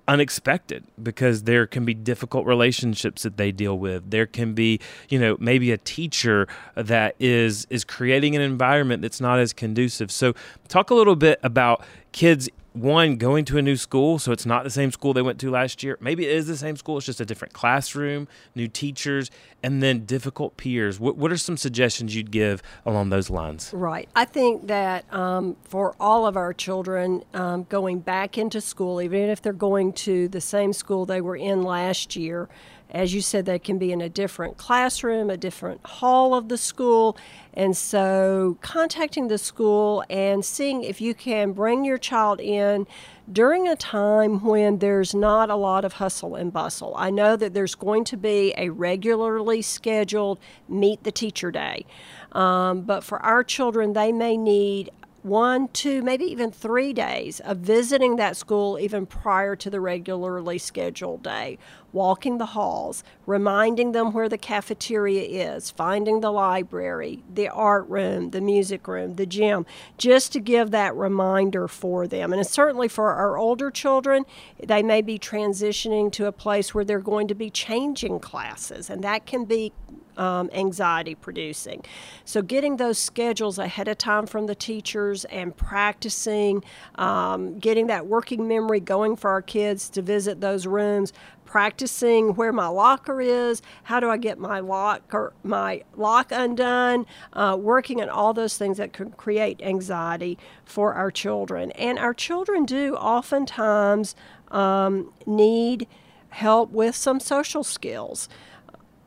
unexpected 0.07 0.83
because 1.01 1.43
there 1.43 1.65
can 1.65 1.85
be 1.85 1.93
difficult 1.93 2.45
relationships 2.45 3.23
that 3.23 3.37
they 3.37 3.51
deal 3.51 3.77
with. 3.77 4.11
There 4.11 4.25
can 4.25 4.53
be 4.53 4.79
you 5.09 5.19
know 5.19 5.37
maybe 5.39 5.71
a 5.71 5.77
teacher 5.77 6.47
that 6.75 7.15
is 7.19 7.65
is 7.69 7.83
creating 7.83 8.35
an 8.35 8.41
environment 8.41 9.01
that's 9.01 9.21
not 9.21 9.39
as 9.39 9.53
conducive. 9.53 10.11
So 10.11 10.33
talk 10.67 10.89
a 10.89 10.95
little 10.95 11.15
bit 11.15 11.39
about 11.43 11.83
kids 12.11 12.49
one 12.73 13.17
going 13.17 13.45
to 13.45 13.57
a 13.57 13.61
new 13.61 13.75
school 13.75 14.19
so 14.19 14.31
it's 14.31 14.45
not 14.45 14.63
the 14.63 14.69
same 14.69 14.91
school 14.91 15.13
they 15.13 15.21
went 15.21 15.39
to 15.39 15.49
last 15.49 15.83
year. 15.83 15.97
Maybe 16.01 16.25
it 16.25 16.35
is 16.35 16.47
the 16.47 16.57
same 16.57 16.75
school 16.75 16.97
it's 16.97 17.05
just 17.05 17.21
a 17.21 17.25
different 17.25 17.53
classroom 17.53 18.27
new 18.55 18.67
teachers 18.67 19.29
and 19.61 19.81
then 19.81 20.05
difficult 20.05 20.57
peers. 20.57 20.99
What, 20.99 21.15
what 21.15 21.31
are 21.31 21.37
some 21.37 21.55
suggestions 21.55 22.15
you'd 22.15 22.31
give 22.31 22.61
along 22.85 23.09
those 23.09 23.29
lines? 23.29 23.71
Right. 23.73 24.09
I 24.15 24.25
think 24.25 24.67
that 24.67 25.11
um, 25.13 25.55
for 25.63 25.95
all 25.99 26.25
of 26.25 26.35
our 26.35 26.53
children 26.53 27.23
um, 27.33 27.63
going 27.63 27.99
back 27.99 28.37
into 28.37 28.59
school 28.59 29.01
even 29.01 29.29
if 29.29 29.41
they're 29.41 29.53
going 29.53 29.93
to 29.93 30.27
the 30.27 30.41
same 30.41 30.73
school 30.73 31.05
they 31.05 31.21
were 31.21 31.35
in 31.35 31.63
last 31.63 32.15
year 32.15 32.49
as 32.93 33.13
you 33.13 33.21
said, 33.21 33.45
they 33.45 33.57
can 33.57 33.79
be 33.79 33.91
in 33.91 34.01
a 34.01 34.09
different 34.09 34.57
classroom, 34.57 35.31
a 35.31 35.37
different 35.37 35.83
hall 35.83 36.35
of 36.35 36.47
the 36.47 36.57
school. 36.57 37.17
And 37.55 37.75
so, 37.75 38.57
contacting 38.61 39.29
the 39.29 39.39
school 39.39 40.03
and 40.09 40.45
seeing 40.45 40.83
if 40.83 41.01
you 41.01 41.15
can 41.15 41.53
bring 41.53 41.85
your 41.85 41.97
child 41.97 42.39
in 42.39 42.85
during 43.31 43.67
a 43.67 43.75
time 43.75 44.43
when 44.43 44.77
there's 44.77 45.15
not 45.15 45.49
a 45.49 45.55
lot 45.55 45.85
of 45.85 45.93
hustle 45.93 46.35
and 46.35 46.53
bustle. 46.53 46.93
I 46.95 47.09
know 47.09 47.35
that 47.35 47.53
there's 47.53 47.73
going 47.73 48.03
to 48.05 48.17
be 48.17 48.53
a 48.57 48.69
regularly 48.69 49.61
scheduled 49.61 50.39
meet 50.67 51.03
the 51.03 51.11
teacher 51.11 51.49
day. 51.49 51.85
Um, 52.33 52.81
but 52.81 53.03
for 53.03 53.19
our 53.23 53.43
children, 53.43 53.93
they 53.93 54.11
may 54.11 54.37
need 54.37 54.91
one, 55.23 55.69
two, 55.69 56.01
maybe 56.01 56.25
even 56.25 56.51
three 56.51 56.91
days 56.91 57.39
of 57.39 57.57
visiting 57.57 58.17
that 58.17 58.35
school 58.35 58.77
even 58.77 59.05
prior 59.05 59.55
to 59.55 59.69
the 59.69 59.79
regularly 59.79 60.57
scheduled 60.57 61.23
day, 61.23 61.57
walking 61.93 62.37
the 62.37 62.47
halls, 62.47 63.03
reminding 63.25 63.93
them 63.93 64.11
where 64.11 64.27
the 64.27 64.37
cafeteria 64.37 65.55
is, 65.55 65.71
finding 65.71 66.19
the 66.19 66.31
library, 66.31 67.23
the 67.33 67.47
art 67.47 67.87
room, 67.87 68.31
the 68.31 68.41
music 68.41 68.85
room, 68.87 69.15
the 69.15 69.25
gym, 69.25 69.65
just 69.97 70.33
to 70.33 70.39
give 70.41 70.71
that 70.71 70.93
reminder 70.95 71.69
for 71.69 72.05
them. 72.05 72.33
And 72.33 72.45
certainly 72.45 72.89
for 72.89 73.13
our 73.13 73.37
older 73.37 73.71
children, 73.71 74.25
they 74.61 74.83
may 74.83 75.01
be 75.01 75.17
transitioning 75.17 76.11
to 76.13 76.25
a 76.25 76.33
place 76.33 76.75
where 76.75 76.83
they're 76.83 76.99
going 76.99 77.29
to 77.29 77.35
be 77.35 77.49
changing 77.49 78.19
classes, 78.19 78.89
and 78.89 79.03
that 79.03 79.25
can 79.25 79.45
be 79.45 79.71
um, 80.17 80.49
anxiety 80.53 81.15
producing. 81.15 81.83
So, 82.25 82.41
getting 82.41 82.77
those 82.77 82.97
schedules 82.97 83.57
ahead 83.57 83.87
of 83.87 83.97
time 83.97 84.25
from 84.25 84.47
the 84.47 84.55
teachers 84.55 85.25
and 85.25 85.55
practicing, 85.55 86.63
um, 86.95 87.59
getting 87.59 87.87
that 87.87 88.07
working 88.07 88.47
memory 88.47 88.79
going 88.79 89.15
for 89.15 89.29
our 89.29 89.41
kids 89.41 89.89
to 89.89 90.01
visit 90.01 90.41
those 90.41 90.67
rooms, 90.67 91.13
practicing 91.53 92.33
where 92.33 92.51
my 92.51 92.67
locker 92.67 93.21
is, 93.21 93.61
how 93.83 93.99
do 93.99 94.09
I 94.09 94.17
get 94.17 94.39
my 94.39 94.59
lock 94.59 95.03
or 95.13 95.33
my 95.43 95.83
lock 95.95 96.31
undone, 96.31 97.05
uh, 97.33 97.55
working 97.59 98.01
on 98.01 98.09
all 98.09 98.33
those 98.33 98.57
things 98.57 98.77
that 98.77 98.91
can 98.91 99.11
create 99.11 99.61
anxiety 99.61 100.39
for 100.65 100.95
our 100.95 101.11
children. 101.11 101.69
And 101.71 101.99
our 101.99 102.15
children 102.15 102.65
do 102.65 102.95
oftentimes 102.95 104.15
um, 104.49 105.13
need 105.27 105.87
help 106.29 106.71
with 106.71 106.95
some 106.95 107.19
social 107.19 107.63
skills. 107.63 108.27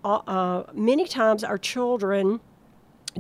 Uh, 0.07 0.63
many 0.73 1.07
times 1.07 1.43
our 1.43 1.59
children 1.59 2.41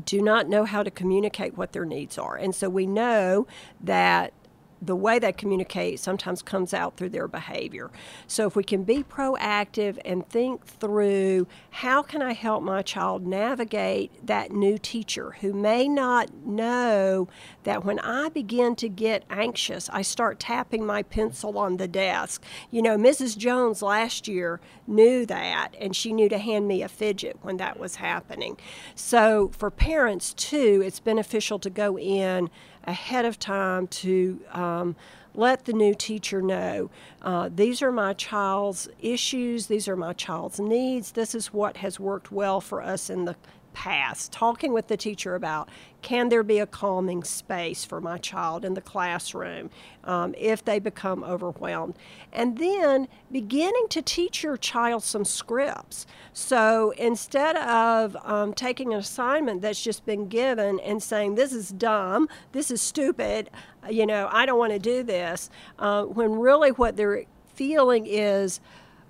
do 0.04 0.22
not 0.22 0.48
know 0.48 0.64
how 0.64 0.82
to 0.82 0.90
communicate 0.90 1.56
what 1.56 1.72
their 1.72 1.84
needs 1.84 2.16
are. 2.18 2.36
And 2.36 2.54
so 2.54 2.68
we 2.68 2.86
know 2.86 3.46
that 3.80 4.32
the 4.80 4.96
way 4.96 5.18
they 5.18 5.32
communicate 5.32 6.00
sometimes 6.00 6.42
comes 6.42 6.74
out 6.74 6.96
through 6.96 7.08
their 7.08 7.28
behavior. 7.28 7.90
So 8.26 8.46
if 8.46 8.56
we 8.56 8.62
can 8.62 8.84
be 8.84 9.02
proactive 9.02 9.98
and 10.04 10.28
think 10.28 10.66
through 10.66 11.46
how 11.70 12.02
can 12.02 12.22
I 12.22 12.32
help 12.32 12.62
my 12.62 12.82
child 12.82 13.26
navigate 13.26 14.26
that 14.26 14.50
new 14.50 14.78
teacher 14.78 15.36
who 15.40 15.52
may 15.52 15.88
not 15.88 16.32
know 16.44 17.28
that 17.64 17.84
when 17.84 17.98
I 18.00 18.28
begin 18.28 18.76
to 18.76 18.88
get 18.88 19.24
anxious, 19.30 19.88
I 19.90 20.02
start 20.02 20.38
tapping 20.38 20.84
my 20.84 21.02
pencil 21.02 21.58
on 21.58 21.78
the 21.78 21.88
desk. 21.88 22.42
You 22.70 22.82
know, 22.82 22.96
Mrs. 22.96 23.36
Jones 23.36 23.82
last 23.82 24.28
year 24.28 24.60
knew 24.86 25.26
that 25.26 25.72
and 25.80 25.96
she 25.96 26.12
knew 26.12 26.28
to 26.28 26.38
hand 26.38 26.68
me 26.68 26.82
a 26.82 26.88
fidget 26.88 27.38
when 27.42 27.56
that 27.56 27.78
was 27.78 27.96
happening. 27.96 28.56
So 28.94 29.50
for 29.56 29.70
parents 29.70 30.34
too, 30.34 30.82
it's 30.84 31.00
beneficial 31.00 31.58
to 31.60 31.70
go 31.70 31.98
in 31.98 32.50
ahead 32.86 33.24
of 33.24 33.38
time 33.38 33.86
to 33.88 34.40
um, 34.52 34.96
let 35.34 35.64
the 35.64 35.72
new 35.72 35.94
teacher 35.94 36.40
know 36.40 36.90
uh, 37.22 37.50
these 37.54 37.82
are 37.82 37.92
my 37.92 38.12
child's 38.12 38.88
issues, 39.00 39.66
these 39.66 39.88
are 39.88 39.96
my 39.96 40.12
child's 40.12 40.58
needs, 40.60 41.12
this 41.12 41.34
is 41.34 41.52
what 41.52 41.78
has 41.78 42.00
worked 42.00 42.32
well 42.32 42.60
for 42.60 42.80
us 42.82 43.10
in 43.10 43.24
the 43.24 43.36
past, 43.76 44.32
talking 44.32 44.72
with 44.72 44.88
the 44.88 44.96
teacher 44.96 45.34
about 45.34 45.68
can 46.00 46.30
there 46.30 46.42
be 46.42 46.58
a 46.60 46.66
calming 46.66 47.22
space 47.22 47.84
for 47.84 48.00
my 48.00 48.16
child 48.16 48.64
in 48.64 48.72
the 48.72 48.80
classroom 48.80 49.68
um, 50.04 50.34
if 50.38 50.64
they 50.64 50.78
become 50.78 51.22
overwhelmed? 51.22 51.94
And 52.32 52.56
then 52.56 53.06
beginning 53.30 53.88
to 53.90 54.00
teach 54.00 54.42
your 54.42 54.56
child 54.56 55.02
some 55.02 55.26
scripts. 55.26 56.06
So 56.32 56.94
instead 56.96 57.56
of 57.56 58.16
um, 58.24 58.54
taking 58.54 58.94
an 58.94 59.00
assignment 59.00 59.60
that's 59.60 59.82
just 59.82 60.06
been 60.06 60.26
given 60.28 60.80
and 60.80 61.02
saying, 61.02 61.34
this 61.34 61.52
is 61.52 61.68
dumb, 61.68 62.30
this 62.52 62.70
is 62.70 62.80
stupid, 62.80 63.50
you 63.90 64.06
know, 64.06 64.30
I 64.32 64.46
don't 64.46 64.58
want 64.58 64.72
to 64.72 64.78
do 64.78 65.02
this, 65.02 65.50
uh, 65.78 66.04
when 66.04 66.38
really 66.38 66.70
what 66.70 66.96
they're 66.96 67.24
feeling 67.54 68.06
is, 68.06 68.60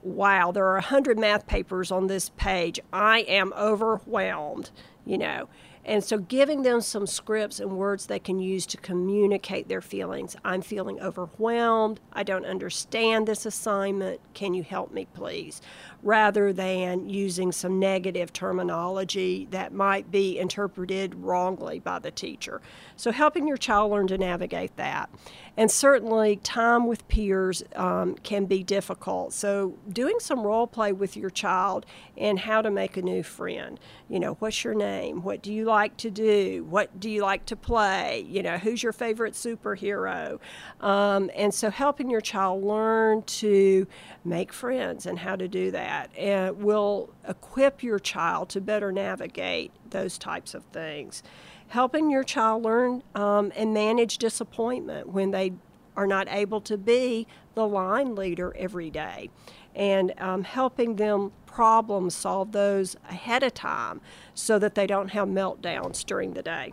wow, 0.06 0.52
there 0.52 0.66
are 0.66 0.74
100 0.74 1.18
math 1.18 1.46
papers 1.46 1.90
on 1.90 2.06
this 2.06 2.30
page. 2.36 2.78
I 2.92 3.20
am 3.20 3.52
overwhelmed, 3.56 4.70
you 5.04 5.18
know. 5.18 5.48
And 5.86 6.02
so 6.02 6.18
giving 6.18 6.62
them 6.62 6.80
some 6.80 7.06
scripts 7.06 7.60
and 7.60 7.78
words 7.78 8.06
they 8.06 8.18
can 8.18 8.40
use 8.40 8.66
to 8.66 8.76
communicate 8.76 9.68
their 9.68 9.80
feelings. 9.80 10.34
I'm 10.44 10.60
feeling 10.60 11.00
overwhelmed. 11.00 12.00
I 12.12 12.24
don't 12.24 12.44
understand 12.44 13.28
this 13.28 13.46
assignment. 13.46 14.20
Can 14.34 14.52
you 14.52 14.64
help 14.64 14.92
me, 14.92 15.06
please? 15.14 15.62
Rather 16.02 16.52
than 16.52 17.08
using 17.08 17.52
some 17.52 17.78
negative 17.78 18.32
terminology 18.32 19.46
that 19.52 19.72
might 19.72 20.10
be 20.10 20.40
interpreted 20.40 21.14
wrongly 21.14 21.78
by 21.78 22.00
the 22.00 22.10
teacher. 22.10 22.60
So 22.96 23.12
helping 23.12 23.46
your 23.46 23.56
child 23.56 23.92
learn 23.92 24.08
to 24.08 24.18
navigate 24.18 24.76
that. 24.76 25.08
And 25.56 25.70
certainly, 25.70 26.36
time 26.36 26.86
with 26.86 27.06
peers 27.08 27.62
um, 27.76 28.16
can 28.16 28.44
be 28.44 28.62
difficult. 28.62 29.32
So, 29.32 29.78
doing 29.90 30.16
some 30.18 30.42
role 30.42 30.66
play 30.66 30.92
with 30.92 31.16
your 31.16 31.30
child 31.30 31.86
and 32.14 32.40
how 32.40 32.60
to 32.60 32.70
make 32.70 32.98
a 32.98 33.02
new 33.02 33.22
friend. 33.22 33.80
You 34.08 34.20
know, 34.20 34.34
what's 34.34 34.64
your 34.64 34.74
name? 34.74 35.22
What 35.22 35.40
do 35.40 35.50
you 35.50 35.64
like 35.64 35.75
to 35.98 36.10
do? 36.10 36.64
What 36.68 36.98
do 36.98 37.10
you 37.10 37.22
like 37.22 37.46
to 37.46 37.56
play? 37.56 38.24
You 38.28 38.42
know, 38.42 38.58
who's 38.58 38.82
your 38.82 38.92
favorite 38.92 39.34
superhero? 39.34 40.38
Um, 40.80 41.30
and 41.34 41.52
so, 41.52 41.70
helping 41.70 42.10
your 42.10 42.20
child 42.20 42.64
learn 42.64 43.22
to 43.22 43.86
make 44.24 44.52
friends 44.52 45.06
and 45.06 45.18
how 45.18 45.36
to 45.36 45.48
do 45.48 45.70
that 45.70 46.10
and 46.16 46.62
will 46.62 47.10
equip 47.28 47.82
your 47.82 47.98
child 47.98 48.48
to 48.50 48.60
better 48.60 48.90
navigate 48.90 49.72
those 49.90 50.18
types 50.18 50.54
of 50.54 50.64
things 50.66 51.22
helping 51.68 52.10
your 52.10 52.22
child 52.22 52.62
learn 52.62 53.02
um, 53.16 53.52
and 53.56 53.74
manage 53.74 54.18
disappointment 54.18 55.08
when 55.08 55.32
they 55.32 55.52
are 55.96 56.06
not 56.06 56.28
able 56.30 56.60
to 56.60 56.76
be 56.76 57.26
the 57.54 57.66
line 57.66 58.14
leader 58.14 58.54
every 58.56 58.90
day, 58.90 59.30
and 59.76 60.12
um, 60.18 60.42
helping 60.42 60.96
them 60.96 61.30
problem 61.44 62.10
solve 62.10 62.52
those 62.52 62.96
ahead 63.08 63.42
of 63.42 63.54
time 63.54 64.00
so 64.34 64.58
that 64.58 64.74
they 64.74 64.86
don't 64.86 65.08
have 65.08 65.28
meltdowns 65.28 66.04
during 66.04 66.32
the 66.32 66.42
day. 66.42 66.72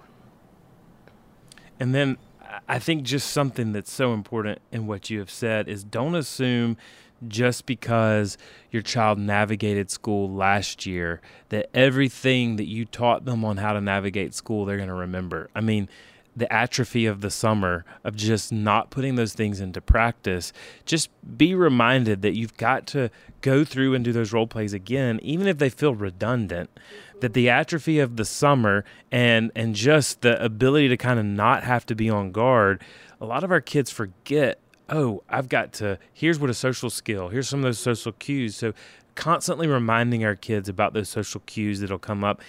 And 1.79 1.93
then 1.93 2.17
I 2.67 2.79
think 2.79 3.03
just 3.03 3.29
something 3.31 3.73
that's 3.73 3.91
so 3.91 4.13
important 4.13 4.59
in 4.71 4.87
what 4.87 5.09
you 5.09 5.19
have 5.19 5.29
said 5.29 5.67
is 5.67 5.83
don't 5.83 6.15
assume 6.15 6.77
just 7.27 7.65
because 7.65 8.37
your 8.71 8.81
child 8.81 9.17
navigated 9.17 9.89
school 9.89 10.29
last 10.29 10.85
year 10.85 11.21
that 11.49 11.69
everything 11.73 12.57
that 12.57 12.67
you 12.67 12.85
taught 12.85 13.25
them 13.25 13.45
on 13.45 13.57
how 13.57 13.73
to 13.73 13.81
navigate 13.81 14.33
school 14.33 14.65
they're 14.65 14.77
going 14.77 14.89
to 14.89 14.95
remember. 14.95 15.49
I 15.55 15.61
mean, 15.61 15.87
the 16.35 16.51
atrophy 16.51 17.05
of 17.05 17.21
the 17.21 17.29
summer 17.29 17.85
of 18.03 18.15
just 18.15 18.51
not 18.51 18.89
putting 18.89 19.15
those 19.15 19.33
things 19.33 19.59
into 19.59 19.81
practice, 19.81 20.51
just 20.85 21.09
be 21.37 21.53
reminded 21.53 22.21
that 22.21 22.35
you've 22.35 22.57
got 22.57 22.87
to 22.87 23.09
go 23.41 23.63
through 23.63 23.93
and 23.93 24.03
do 24.03 24.11
those 24.11 24.33
role 24.33 24.47
plays 24.47 24.73
again, 24.73 25.19
even 25.21 25.47
if 25.47 25.57
they 25.57 25.69
feel 25.69 25.95
redundant. 25.95 26.69
That 27.19 27.33
the 27.33 27.49
atrophy 27.49 27.99
of 27.99 28.17
the 28.17 28.25
summer 28.25 28.83
and 29.09 29.51
and 29.55 29.75
just 29.75 30.21
the 30.21 30.43
ability 30.43 30.89
to 30.89 30.97
kind 30.97 31.19
of 31.19 31.25
not 31.25 31.63
have 31.63 31.85
to 31.85 31.95
be 31.95 32.09
on 32.09 32.31
guard, 32.31 32.83
a 33.21 33.25
lot 33.25 33.43
of 33.45 33.51
our 33.51 33.61
kids 33.61 33.91
forget 33.91 34.59
oh, 34.89 35.23
I've 35.29 35.49
got 35.49 35.73
to, 35.73 35.97
here's 36.13 36.39
what 36.39 36.49
a 36.49 36.53
social 36.53 36.89
skill, 36.89 37.29
here's 37.29 37.47
some 37.47 37.59
of 37.59 37.63
those 37.63 37.79
social 37.79 38.11
cues. 38.11 38.55
So 38.55 38.73
constantly 39.15 39.67
reminding 39.67 40.23
our 40.25 40.35
kids 40.35 40.69
about 40.69 40.93
those 40.93 41.09
social 41.09 41.41
cues 41.45 41.79
that'll 41.79 41.99
come 41.99 42.23
up. 42.23 42.41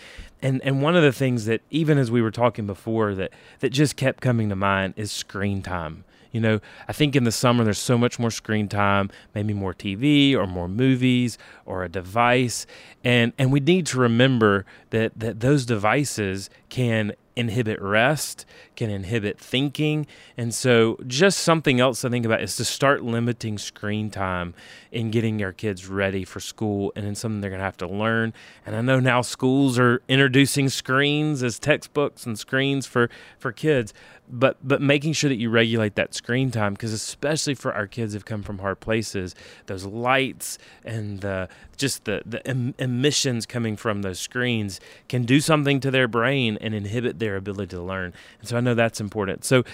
And 0.43 0.63
and 0.63 0.83
one 0.83 0.97
of 0.97 1.03
the 1.03 1.13
things 1.13 1.47
that 1.47 1.63
even 1.71 1.99
as 1.99 2.11
we 2.11 2.23
were 2.23 2.31
talking 2.31 2.67
before 2.67 3.15
that 3.15 3.33
that 3.61 3.71
just 3.71 3.97
kept 3.97 4.21
coming 4.21 4.49
to 4.49 4.57
mind 4.57 4.95
is 4.97 5.11
screen 5.11 5.63
time. 5.63 6.05
You 6.33 6.41
know, 6.41 6.61
I 6.89 6.93
think 6.93 7.15
in 7.15 7.23
the 7.23 7.31
summer 7.31 7.63
there's 7.63 7.79
so 7.79 7.97
much 7.97 8.19
more 8.19 8.31
screen 8.31 8.69
time, 8.69 9.09
maybe 9.37 9.55
more 9.55 9.73
TV 9.73 10.35
or 10.35 10.49
more 10.49 10.69
movies 10.69 11.39
or 11.65 11.85
a 11.85 11.89
device, 11.89 12.67
and 13.05 13.33
and 13.39 13.53
we 13.53 13.61
need 13.61 13.87
to 13.87 14.01
remember 14.01 14.67
that 14.91 15.13
that 15.17 15.41
those 15.41 15.65
devices 15.65 16.51
can 16.71 17.13
inhibit 17.37 17.81
rest, 17.81 18.47
can 18.77 18.91
inhibit 18.91 19.39
thinking. 19.39 20.07
And 20.37 20.55
so, 20.55 20.99
just 21.07 21.39
something 21.39 21.81
else 21.81 22.01
to 22.03 22.11
think 22.11 22.25
about 22.27 22.43
is 22.43 22.57
to 22.57 22.65
start 22.65 23.03
limiting 23.03 23.59
screen 23.59 24.11
time 24.11 24.55
in 24.93 25.11
getting 25.11 25.43
our 25.43 25.53
kids 25.53 25.89
ready 25.89 26.25
for 26.25 26.41
school 26.41 26.93
and 26.95 27.07
in 27.07 27.15
something 27.15 27.41
they're 27.41 27.51
going 27.51 27.61
to 27.61 27.65
have 27.65 27.77
to 27.79 27.89
learn. 27.89 28.33
And 28.65 28.77
I 28.77 28.81
know 28.81 29.01
now 29.01 29.23
schools 29.23 29.79
are 29.79 30.03
introducing 30.09 30.69
screens 30.69 31.43
as 31.43 31.59
textbooks 31.59 32.27
and 32.27 32.39
screens 32.39 32.87
for, 32.87 33.11
for 33.39 33.53
kids 33.53 33.93
but 34.29 34.57
but 34.67 34.81
making 34.81 35.13
sure 35.13 35.29
that 35.29 35.37
you 35.37 35.51
regulate 35.51 35.97
that 35.97 36.15
screen 36.15 36.51
time 36.51 36.73
because 36.73 36.93
especially 36.93 37.55
for 37.55 37.73
our 37.75 37.87
kids 37.87 38.15
who've 38.15 38.25
come 38.25 38.43
from 38.43 38.59
hard 38.59 38.81
places 38.81 39.35
those 39.67 39.85
lights 39.85 40.59
and 40.85 41.21
the 41.21 41.49
just 41.77 42.05
the 42.05 42.23
the 42.25 42.47
em- 42.47 42.75
emissions 42.79 43.45
coming 43.47 43.77
from 43.77 44.03
those 44.03 44.19
screens 44.19 44.81
can 45.09 45.25
do 45.25 45.41
something 45.41 45.79
to 45.81 45.91
their 45.91 46.09
brain 46.09 46.57
and 46.61 46.75
inhibit 46.75 47.19
their 47.19 47.37
ability 47.37 47.71
to 47.77 47.83
learn. 47.83 48.13
And 48.41 48.49
so 48.49 48.57
i 48.57 48.61
know 48.61 48.75
that's 48.75 49.01
important. 49.01 49.45
So 49.45 49.65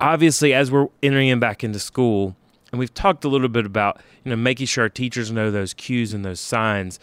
obviously 0.00 0.52
as 0.54 0.70
we're 0.70 0.88
entering 1.02 1.38
back 1.38 1.62
into 1.62 1.78
school 1.78 2.34
and 2.72 2.78
we've 2.78 2.94
talked 2.94 3.24
a 3.24 3.28
little 3.28 3.48
bit 3.48 3.66
about 3.66 4.00
you 4.24 4.30
know 4.30 4.36
making 4.36 4.66
sure 4.66 4.82
our 4.82 4.88
teachers 4.88 5.30
know 5.30 5.50
those 5.50 5.74
cues 5.74 6.12
and 6.12 6.24
those 6.24 6.40
signs 6.40 6.98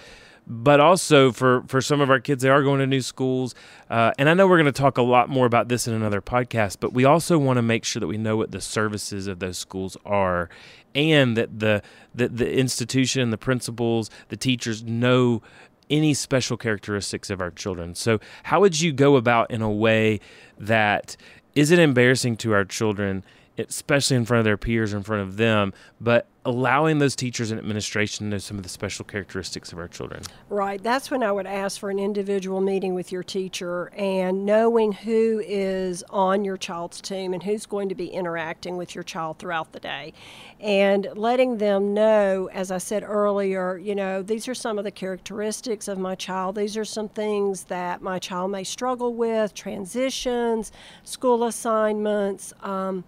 but 0.49 0.79
also 0.79 1.31
for 1.31 1.63
for 1.67 1.81
some 1.81 1.99
of 1.99 2.10
our 2.10 2.19
kids 2.19 2.41
they 2.41 2.49
are 2.49 2.63
going 2.63 2.79
to 2.79 2.88
new 2.88 3.01
schools 3.01 3.53
uh, 3.89 4.12
and 4.17 4.29
i 4.29 4.33
know 4.33 4.47
we're 4.47 4.57
going 4.57 4.65
to 4.65 4.71
talk 4.71 4.97
a 4.97 5.01
lot 5.01 5.29
more 5.29 5.45
about 5.45 5.67
this 5.67 5.88
in 5.88 5.93
another 5.93 6.21
podcast 6.21 6.77
but 6.79 6.93
we 6.93 7.03
also 7.03 7.38
want 7.38 7.57
to 7.57 7.62
make 7.62 7.83
sure 7.83 7.99
that 7.99 8.07
we 8.07 8.17
know 8.17 8.38
what 8.38 8.51
the 8.51 8.62
services 8.62 9.27
of 9.27 9.39
those 9.39 9.57
schools 9.57 9.97
are 10.05 10.49
and 10.95 11.36
that 11.36 11.60
the 11.60 11.81
the, 12.15 12.29
the 12.29 12.57
institution 12.57 13.29
the 13.29 13.38
principals 13.38 14.10
the 14.29 14.38
teachers 14.38 14.83
know 14.83 15.41
any 15.89 16.13
special 16.13 16.57
characteristics 16.57 17.29
of 17.29 17.41
our 17.41 17.51
children. 17.51 17.95
So 17.95 18.19
how 18.43 18.60
would 18.60 18.79
you 18.79 18.91
go 18.91 19.15
about 19.15 19.51
in 19.51 19.62
a 19.62 19.71
way 19.71 20.19
that 20.57 21.15
isn't 21.55 21.79
embarrassing 21.79 22.38
to 22.38 22.53
our 22.53 22.65
children 22.65 23.23
especially 23.60 24.15
in 24.15 24.23
front 24.23 24.38
of 24.38 24.45
their 24.45 24.57
peers 24.57 24.93
in 24.93 25.01
front 25.01 25.23
of 25.23 25.38
them 25.38 25.73
but 25.99 26.27
allowing 26.47 26.99
those 26.99 27.13
teachers 27.13 27.51
and 27.51 27.60
administration 27.60 28.25
to 28.25 28.29
know 28.29 28.38
some 28.38 28.55
of 28.55 28.63
the 28.63 28.69
special 28.69 29.03
characteristics 29.03 29.73
of 29.73 29.77
our 29.77 29.88
children. 29.89 30.23
Right. 30.49 30.81
That's 30.81 31.12
when 31.12 31.21
I 31.21 31.29
would 31.29 31.45
ask 31.45 31.77
for 31.77 31.89
an 31.89 31.99
individual 31.99 32.62
meeting 32.62 32.93
with 32.93 33.12
your 33.12 33.21
teacher 33.21 33.88
and 33.88 34.45
knowing 34.45 34.93
who 34.93 35.43
is 35.45 36.05
on 36.10 36.45
your 36.45 36.55
child's 36.55 37.01
team 37.01 37.33
and 37.33 37.43
who's 37.43 37.65
going 37.65 37.89
to 37.89 37.95
be 37.95 38.07
interacting 38.07 38.77
with 38.77 38.95
your 38.95 39.03
child 39.03 39.39
throughout 39.39 39.73
the 39.73 39.81
day. 39.81 40.13
And 40.62 41.10
letting 41.15 41.57
them 41.57 41.93
know, 41.93 42.49
as 42.53 42.71
I 42.71 42.77
said 42.77 43.03
earlier, 43.03 43.77
you 43.77 43.93
know, 43.93 44.23
these 44.23 44.47
are 44.47 44.55
some 44.55 44.77
of 44.77 44.86
the 44.86 44.91
characteristics 44.91 45.89
of 45.89 45.97
my 45.97 46.15
child. 46.15 46.55
These 46.55 46.77
are 46.77 46.86
some 46.86 47.10
things 47.10 47.65
that 47.65 48.01
my 48.01 48.19
child 48.19 48.51
may 48.51 48.63
struggle 48.63 49.13
with 49.13 49.53
transitions, 49.53 50.71
school 51.03 51.43
assignments. 51.43 52.53
Um, 52.63 53.03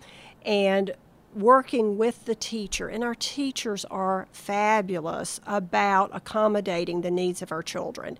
and 0.45 0.93
working 1.39 1.97
with 1.97 2.25
the 2.25 2.35
teacher, 2.35 2.87
and 2.87 3.03
our 3.03 3.15
teachers 3.15 3.85
are 3.85 4.27
fabulous 4.31 5.39
about 5.47 6.09
accommodating 6.13 7.01
the 7.01 7.11
needs 7.11 7.41
of 7.41 7.51
our 7.51 7.63
children. 7.63 8.17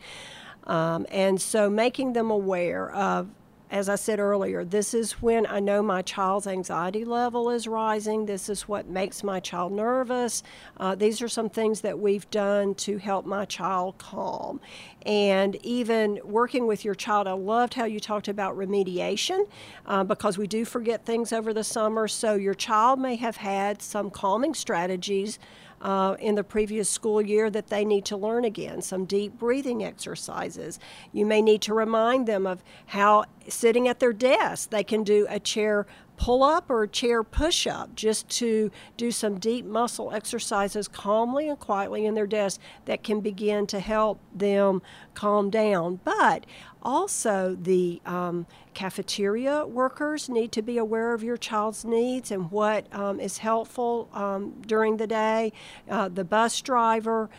Um, 0.66 1.06
and 1.10 1.42
so 1.42 1.70
making 1.70 2.14
them 2.14 2.30
aware 2.30 2.92
of 2.92 3.28
as 3.72 3.88
I 3.88 3.96
said 3.96 4.20
earlier, 4.20 4.66
this 4.66 4.96
is 4.96 5.22
when 5.22 5.46
I 5.46 5.60
know 5.60 5.84
my 5.84 6.02
child's 6.02 6.48
anxiety 6.48 7.06
level 7.06 7.52
is 7.52 7.68
rising. 7.68 8.26
This 8.26 8.50
is 8.50 8.68
what 8.68 8.88
makes 8.88 9.24
my 9.24 9.40
child 9.40 9.74
nervous. 9.74 10.42
Uh, 10.78 10.96
these 10.96 11.22
are 11.22 11.28
some 11.28 11.50
things 11.50 11.82
that 11.82 12.00
we've 12.00 12.30
done 12.32 12.74
to 12.76 12.98
help 12.98 13.28
my 13.28 13.46
child 13.46 14.00
calm. 14.00 14.60
And 15.06 15.56
even 15.64 16.20
working 16.24 16.66
with 16.66 16.84
your 16.84 16.96
child, 16.96 17.28
I 17.28 17.34
loved 17.34 17.76
how 17.76 17.86
you 17.86 18.00
talked 18.00 18.28
about 18.28 18.58
remediation 18.58 19.48
uh, 19.86 20.04
because 20.04 20.38
we 20.38 20.48
do 20.48 20.66
forget 20.66 21.06
things 21.06 21.32
over 21.32 21.54
the 21.54 21.64
summer. 21.64 22.08
So 22.08 22.34
your 22.34 22.56
child 22.56 23.00
may 23.00 23.18
have 23.18 23.38
had 23.38 23.84
some 23.84 24.10
calming 24.10 24.56
strategies 24.56 25.38
uh, 25.82 26.16
in 26.20 26.36
the 26.36 26.44
previous 26.44 26.90
school 26.90 27.22
year 27.22 27.50
that 27.50 27.68
they 27.68 27.86
need 27.86 28.06
to 28.06 28.18
learn 28.18 28.46
again, 28.46 28.82
some 28.82 29.06
deep 29.06 29.38
breathing 29.38 29.84
exercises. 29.84 30.80
You 31.12 31.26
may 31.26 31.42
need 31.42 31.62
to 31.64 31.74
remind 31.74 32.28
them 32.28 32.46
of 32.46 32.64
how 32.88 33.26
sitting 33.48 33.88
at 33.88 34.00
their 34.00 34.14
desk 34.14 34.70
they 34.70 34.84
can 34.84 35.04
do 35.04 35.26
a 35.30 35.40
chair 35.40 35.86
pull 36.20 36.44
up 36.44 36.70
or 36.70 36.86
chair 36.86 37.24
push 37.24 37.66
up 37.66 37.96
just 37.96 38.28
to 38.28 38.70
do 38.98 39.10
some 39.10 39.40
deep 39.40 39.64
muscle 39.66 40.12
exercises 40.12 40.86
calmly 40.86 41.48
and 41.48 41.58
quietly 41.58 42.06
in 42.06 42.14
their 42.14 42.28
desk 42.28 42.60
that 42.84 43.04
can 43.04 43.22
begin 43.22 43.66
to 43.66 43.80
help 43.80 44.20
them 44.36 44.82
calm 45.14 45.50
down. 45.50 45.98
But 46.04 46.46
also, 46.84 47.58
the 47.60 48.02
um, 48.06 48.48
cafeteria 48.74 49.66
workers 49.66 50.28
need 50.28 50.52
to 50.52 50.62
be 50.62 50.78
aware 50.78 51.14
of 51.14 51.24
your 51.24 51.38
child's 51.38 51.86
needs 51.86 52.32
and 52.32 52.52
what 52.52 52.94
um, 52.94 53.22
is 53.22 53.38
helpful 53.38 54.10
um, 54.12 54.62
during 54.68 54.98
the 54.98 55.08
day. 55.08 55.54
Uh, 55.90 56.10
the 56.10 56.26
bus 56.26 56.60
driver, 56.60 57.30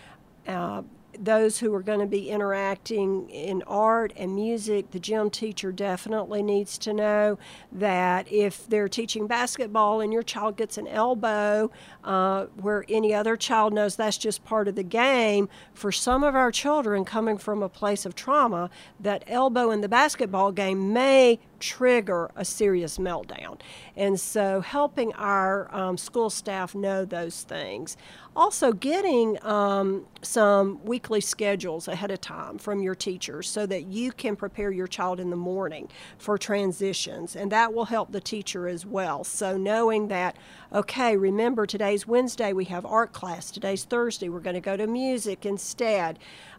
uh, 0.48 0.82
those 1.18 1.58
who 1.58 1.74
are 1.74 1.82
going 1.82 2.00
to 2.00 2.06
be 2.06 2.30
interacting 2.30 3.28
in 3.30 3.62
art 3.66 4.12
and 4.16 4.34
music, 4.34 4.90
the 4.90 5.00
gym 5.00 5.30
teacher 5.30 5.72
definitely 5.72 6.42
needs 6.42 6.78
to 6.78 6.92
know 6.92 7.38
that 7.72 8.30
if 8.30 8.66
they're 8.68 8.88
teaching 8.88 9.26
basketball 9.26 10.00
and 10.00 10.12
your 10.12 10.22
child 10.22 10.56
gets 10.56 10.78
an 10.78 10.86
elbow, 10.86 11.70
uh, 12.04 12.46
where 12.56 12.84
any 12.88 13.14
other 13.14 13.36
child 13.36 13.72
knows 13.72 13.96
that's 13.96 14.18
just 14.18 14.44
part 14.44 14.68
of 14.68 14.74
the 14.74 14.82
game, 14.82 15.48
for 15.74 15.92
some 15.92 16.22
of 16.22 16.34
our 16.34 16.50
children 16.50 17.04
coming 17.04 17.38
from 17.38 17.62
a 17.62 17.68
place 17.68 18.06
of 18.06 18.14
trauma, 18.14 18.70
that 18.98 19.24
elbow 19.26 19.70
in 19.70 19.80
the 19.80 19.88
basketball 19.88 20.52
game 20.52 20.92
may 20.92 21.38
trigger 21.60 22.30
a 22.34 22.44
serious 22.44 22.98
meltdown. 22.98 23.60
And 23.96 24.18
so 24.18 24.60
helping 24.60 25.12
our 25.14 25.72
um, 25.74 25.96
school 25.96 26.30
staff 26.30 26.74
know 26.74 27.04
those 27.04 27.42
things. 27.42 27.96
Also, 28.36 28.72
getting 28.72 29.42
um, 29.44 30.06
some 30.22 30.82
weekly 30.84 31.20
schedules 31.20 31.88
ahead 31.88 32.12
of 32.12 32.20
time 32.20 32.58
from 32.58 32.80
your 32.80 32.94
teachers 32.94 33.48
so 33.48 33.66
that 33.66 33.86
you 33.86 34.12
can 34.12 34.36
prepare 34.36 34.70
your 34.70 34.86
child 34.86 35.18
in 35.18 35.30
the 35.30 35.36
morning 35.36 35.88
for 36.16 36.38
transitions, 36.38 37.34
and 37.34 37.50
that 37.50 37.74
will 37.74 37.86
help 37.86 38.12
the 38.12 38.20
teacher 38.20 38.68
as 38.68 38.86
well. 38.86 39.24
So, 39.24 39.56
knowing 39.56 40.08
that, 40.08 40.36
okay, 40.72 41.16
remember 41.16 41.66
today's 41.66 42.06
Wednesday, 42.06 42.52
we 42.52 42.66
have 42.66 42.86
art 42.86 43.12
class, 43.12 43.50
today's 43.50 43.84
Thursday, 43.84 44.28
we're 44.28 44.40
going 44.40 44.54
to 44.54 44.60
go 44.60 44.76
to 44.76 44.86
music 44.86 45.44
instead. 45.44 46.18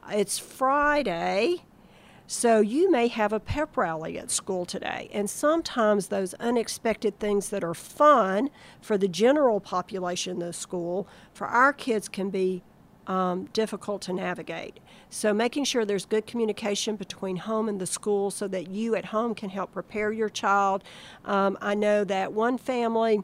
It's 0.10 0.38
Friday 0.38 1.64
so 2.32 2.62
you 2.62 2.90
may 2.90 3.10
have 3.10 3.34
a 3.34 3.42
pep 3.42 3.76
rally 3.76 4.18
at 4.18 4.32
school 4.32 4.66
today. 4.66 5.10
And 5.12 5.30
sometimes 5.30 6.08
those 6.08 6.34
unexpected 6.36 7.20
things 7.20 7.50
that 7.50 7.62
are 7.62 7.74
fun 7.74 8.50
for 8.80 8.98
the 8.98 9.10
general 9.10 9.60
population 9.60 10.42
of 10.42 10.48
the 10.48 10.54
school, 10.54 11.10
for 11.34 11.46
our 11.46 11.74
kids 11.74 12.08
can 12.08 12.30
be 12.30 12.64
um, 13.06 13.50
difficult 13.52 14.02
to 14.04 14.14
navigate. 14.14 14.80
So 15.10 15.34
making 15.34 15.66
sure 15.66 15.84
there's 15.84 16.06
good 16.06 16.26
communication 16.26 16.96
between 16.96 17.36
home 17.36 17.68
and 17.68 17.82
the 17.82 17.86
school 17.86 18.32
so 18.32 18.48
that 18.48 18.70
you 18.70 18.96
at 18.96 19.04
home 19.04 19.36
can 19.36 19.50
help 19.50 19.74
prepare 19.74 20.14
your 20.14 20.30
child. 20.30 20.86
Um, 21.26 21.58
I 21.60 21.76
know 21.76 22.06
that 22.06 22.32
one 22.32 22.58
family 22.58 23.20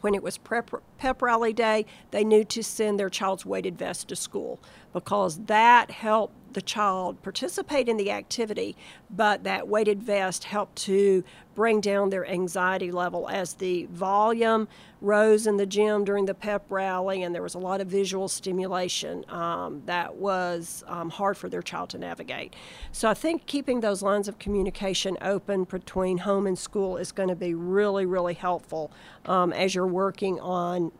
when 0.00 0.12
it 0.12 0.24
was 0.24 0.38
prep, 0.38 0.70
pep 1.04 1.20
rally 1.20 1.52
day, 1.52 1.84
they 2.12 2.24
knew 2.24 2.42
to 2.42 2.62
send 2.62 2.98
their 2.98 3.10
child's 3.10 3.44
weighted 3.44 3.76
vest 3.76 4.08
to 4.08 4.16
school 4.16 4.58
because 4.94 5.36
that 5.44 5.90
helped 5.90 6.32
the 6.54 6.62
child 6.62 7.20
participate 7.22 7.88
in 7.88 7.96
the 7.96 8.10
activity, 8.10 8.76
but 9.10 9.44
that 9.44 9.68
weighted 9.68 10.02
vest 10.02 10.44
helped 10.44 10.76
to 10.76 11.22
bring 11.54 11.80
down 11.80 12.10
their 12.10 12.26
anxiety 12.26 12.90
level 12.90 13.28
as 13.28 13.54
the 13.54 13.86
volume 13.86 14.66
rose 15.00 15.46
in 15.46 15.56
the 15.56 15.66
gym 15.66 16.04
during 16.04 16.24
the 16.24 16.34
pep 16.34 16.64
rally, 16.70 17.22
and 17.22 17.34
there 17.34 17.42
was 17.42 17.54
a 17.54 17.58
lot 17.58 17.80
of 17.80 17.88
visual 17.88 18.28
stimulation 18.28 19.24
um, 19.28 19.82
that 19.84 20.14
was 20.14 20.82
um, 20.86 21.10
hard 21.10 21.36
for 21.36 21.48
their 21.48 21.62
child 21.62 21.90
to 21.90 21.98
navigate. 21.98 22.54
So 22.92 23.08
I 23.08 23.14
think 23.14 23.46
keeping 23.46 23.80
those 23.80 24.00
lines 24.00 24.28
of 24.28 24.38
communication 24.38 25.18
open 25.20 25.64
between 25.64 26.18
home 26.18 26.46
and 26.46 26.58
school 26.58 26.96
is 26.96 27.12
going 27.12 27.28
to 27.28 27.36
be 27.36 27.54
really, 27.54 28.06
really 28.06 28.34
helpful 28.34 28.90
um, 29.26 29.52
as 29.52 29.74
you're 29.74 29.86
working 29.86 30.40
on 30.40 30.92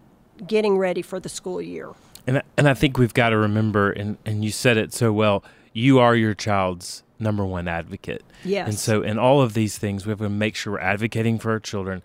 getting 0.47 0.79
ready 0.79 1.03
for 1.03 1.21
the 1.21 1.29
school 1.29 1.61
year. 1.61 1.91
And 2.27 2.43
and 2.57 2.69
I 2.69 2.75
think 2.75 2.99
we've 2.99 3.15
got 3.15 3.31
to 3.31 3.37
remember, 3.37 3.91
and 3.91 4.17
and 4.25 4.45
you 4.45 4.51
said 4.51 4.77
it 4.77 4.93
so 4.93 5.13
well. 5.13 5.45
You 5.73 5.99
are 5.99 6.15
your 6.15 6.35
child's 6.35 7.03
number 7.19 7.45
one 7.45 7.69
advocate. 7.69 8.25
Yes. 8.45 8.69
And 8.69 8.79
so, 8.79 9.03
in 9.03 9.19
all 9.19 9.41
of 9.43 9.55
these 9.55 9.79
things, 9.79 10.07
we 10.07 10.11
have 10.11 10.21
to 10.21 10.29
make 10.29 10.57
sure 10.57 10.75
we're 10.75 10.81
advocating 10.81 11.39
for 11.39 11.51
our 11.51 11.61
children. 11.61 12.03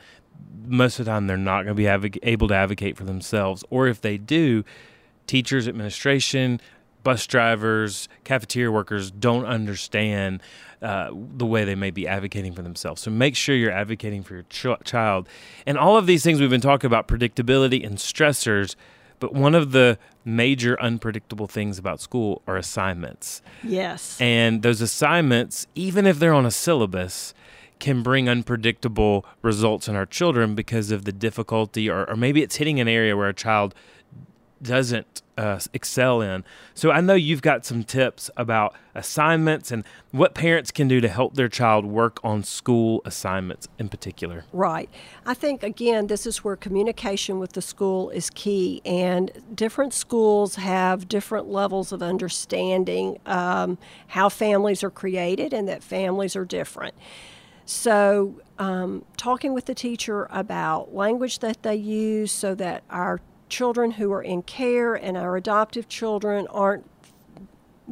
Most 0.65 1.00
of 1.00 1.06
the 1.06 1.12
time, 1.12 1.28
they're 1.28 1.38
not 1.38 1.63
going 1.63 1.76
to 1.76 2.10
be 2.10 2.20
able 2.24 2.48
to 2.48 2.56
advocate 2.56 2.98
for 2.98 3.04
themselves, 3.04 3.63
or 3.70 3.88
if 3.88 4.02
they 4.02 4.18
do, 4.18 4.63
teachers, 5.28 5.68
administration, 5.68 6.60
bus 7.10 7.26
drivers, 7.26 8.08
cafeteria 8.24 8.72
workers 8.72 9.10
don't 9.10 9.43
understand 9.43 10.43
uh, 10.84 11.10
the 11.12 11.45
way 11.45 11.65
they 11.65 11.74
may 11.74 11.89
be 11.89 12.08
advocating 12.08 12.54
for 12.54 12.62
themselves. 12.62 13.02
So 13.02 13.10
make 13.10 13.36
sure 13.36 13.56
you're 13.56 13.72
advocating 13.72 14.22
for 14.22 14.36
your 14.36 14.43
ch- 14.43 14.84
child. 14.84 15.28
And 15.65 15.76
all 15.76 15.98
of 15.98 16.06
these 16.06 16.24
things 16.24 16.39
we've 16.39 16.52
been 16.52 16.62
talking 16.62 16.86
about 16.86 17.08
predictability 17.08 17.84
and 17.84 17.98
stressors. 17.98 18.76
But 19.19 19.34
one 19.34 19.56
of 19.56 19.72
the 19.72 19.98
major 20.24 20.80
unpredictable 20.80 21.48
things 21.48 21.80
about 21.80 22.00
school 22.00 22.43
are 22.45 22.58
assignments. 22.58 23.41
Yes. 23.63 24.22
And 24.22 24.62
those 24.62 24.80
assignments, 24.80 25.65
even 25.74 26.06
if 26.06 26.19
they're 26.19 26.36
on 26.36 26.45
a 26.45 26.52
syllabus, 26.52 27.34
can 27.80 28.04
bring 28.04 28.30
unpredictable 28.30 29.26
results 29.41 29.88
in 29.88 29.95
our 29.95 30.06
children 30.06 30.54
because 30.54 30.91
of 30.91 31.06
the 31.06 31.12
difficulty, 31.12 31.89
or, 31.89 32.08
or 32.08 32.15
maybe 32.15 32.43
it's 32.43 32.58
hitting 32.58 32.80
an 32.80 32.88
area 32.88 33.17
where 33.17 33.30
a 33.30 33.34
child 33.34 33.74
doesn't 34.62 35.24
uh, 35.39 35.60
excel 35.73 36.21
in. 36.21 36.43
So 36.73 36.91
I 36.91 36.99
know 36.99 37.13
you've 37.13 37.41
got 37.41 37.65
some 37.65 37.86
tips 37.86 38.30
about 38.36 38.75
assignments 38.93 39.71
and 39.71 39.86
what 40.12 40.36
parents 40.36 40.69
can 40.69 40.89
do 40.89 40.99
to 40.99 41.08
help 41.08 41.36
their 41.36 41.47
child 41.47 41.86
work 41.86 42.19
on 42.25 42.43
school 42.43 43.02
assignments 43.06 43.69
in 43.78 43.88
particular. 43.88 44.43
Right. 44.52 44.89
I 45.25 45.34
think, 45.34 45.63
again, 45.63 46.08
this 46.08 46.25
is 46.25 46.43
where 46.43 46.58
communication 46.58 47.39
with 47.39 47.54
the 47.54 47.62
school 47.62 48.10
is 48.10 48.30
key, 48.32 48.82
and 48.84 49.32
different 49.56 49.93
schools 49.93 50.56
have 50.56 51.08
different 51.08 51.47
levels 51.47 51.93
of 51.93 52.04
understanding 52.04 53.17
um, 53.25 53.78
how 54.08 54.28
families 54.28 54.84
are 54.84 54.89
created 54.89 55.54
and 55.54 55.69
that 55.69 55.82
families 55.82 56.36
are 56.36 56.45
different. 56.45 56.95
So, 57.65 58.41
um, 58.58 59.06
talking 59.15 59.54
with 59.54 59.65
the 59.65 59.75
teacher 59.75 60.28
about 60.32 60.93
language 60.93 61.39
that 61.39 61.62
they 61.62 61.75
use 61.75 62.32
so 62.32 62.56
that 62.56 62.84
our 62.89 63.21
children 63.49 63.91
who 63.91 64.12
are 64.13 64.21
in 64.21 64.43
care 64.43 64.95
and 64.95 65.17
our 65.17 65.35
adoptive 65.35 65.89
children 65.89 66.47
aren't 66.47 66.89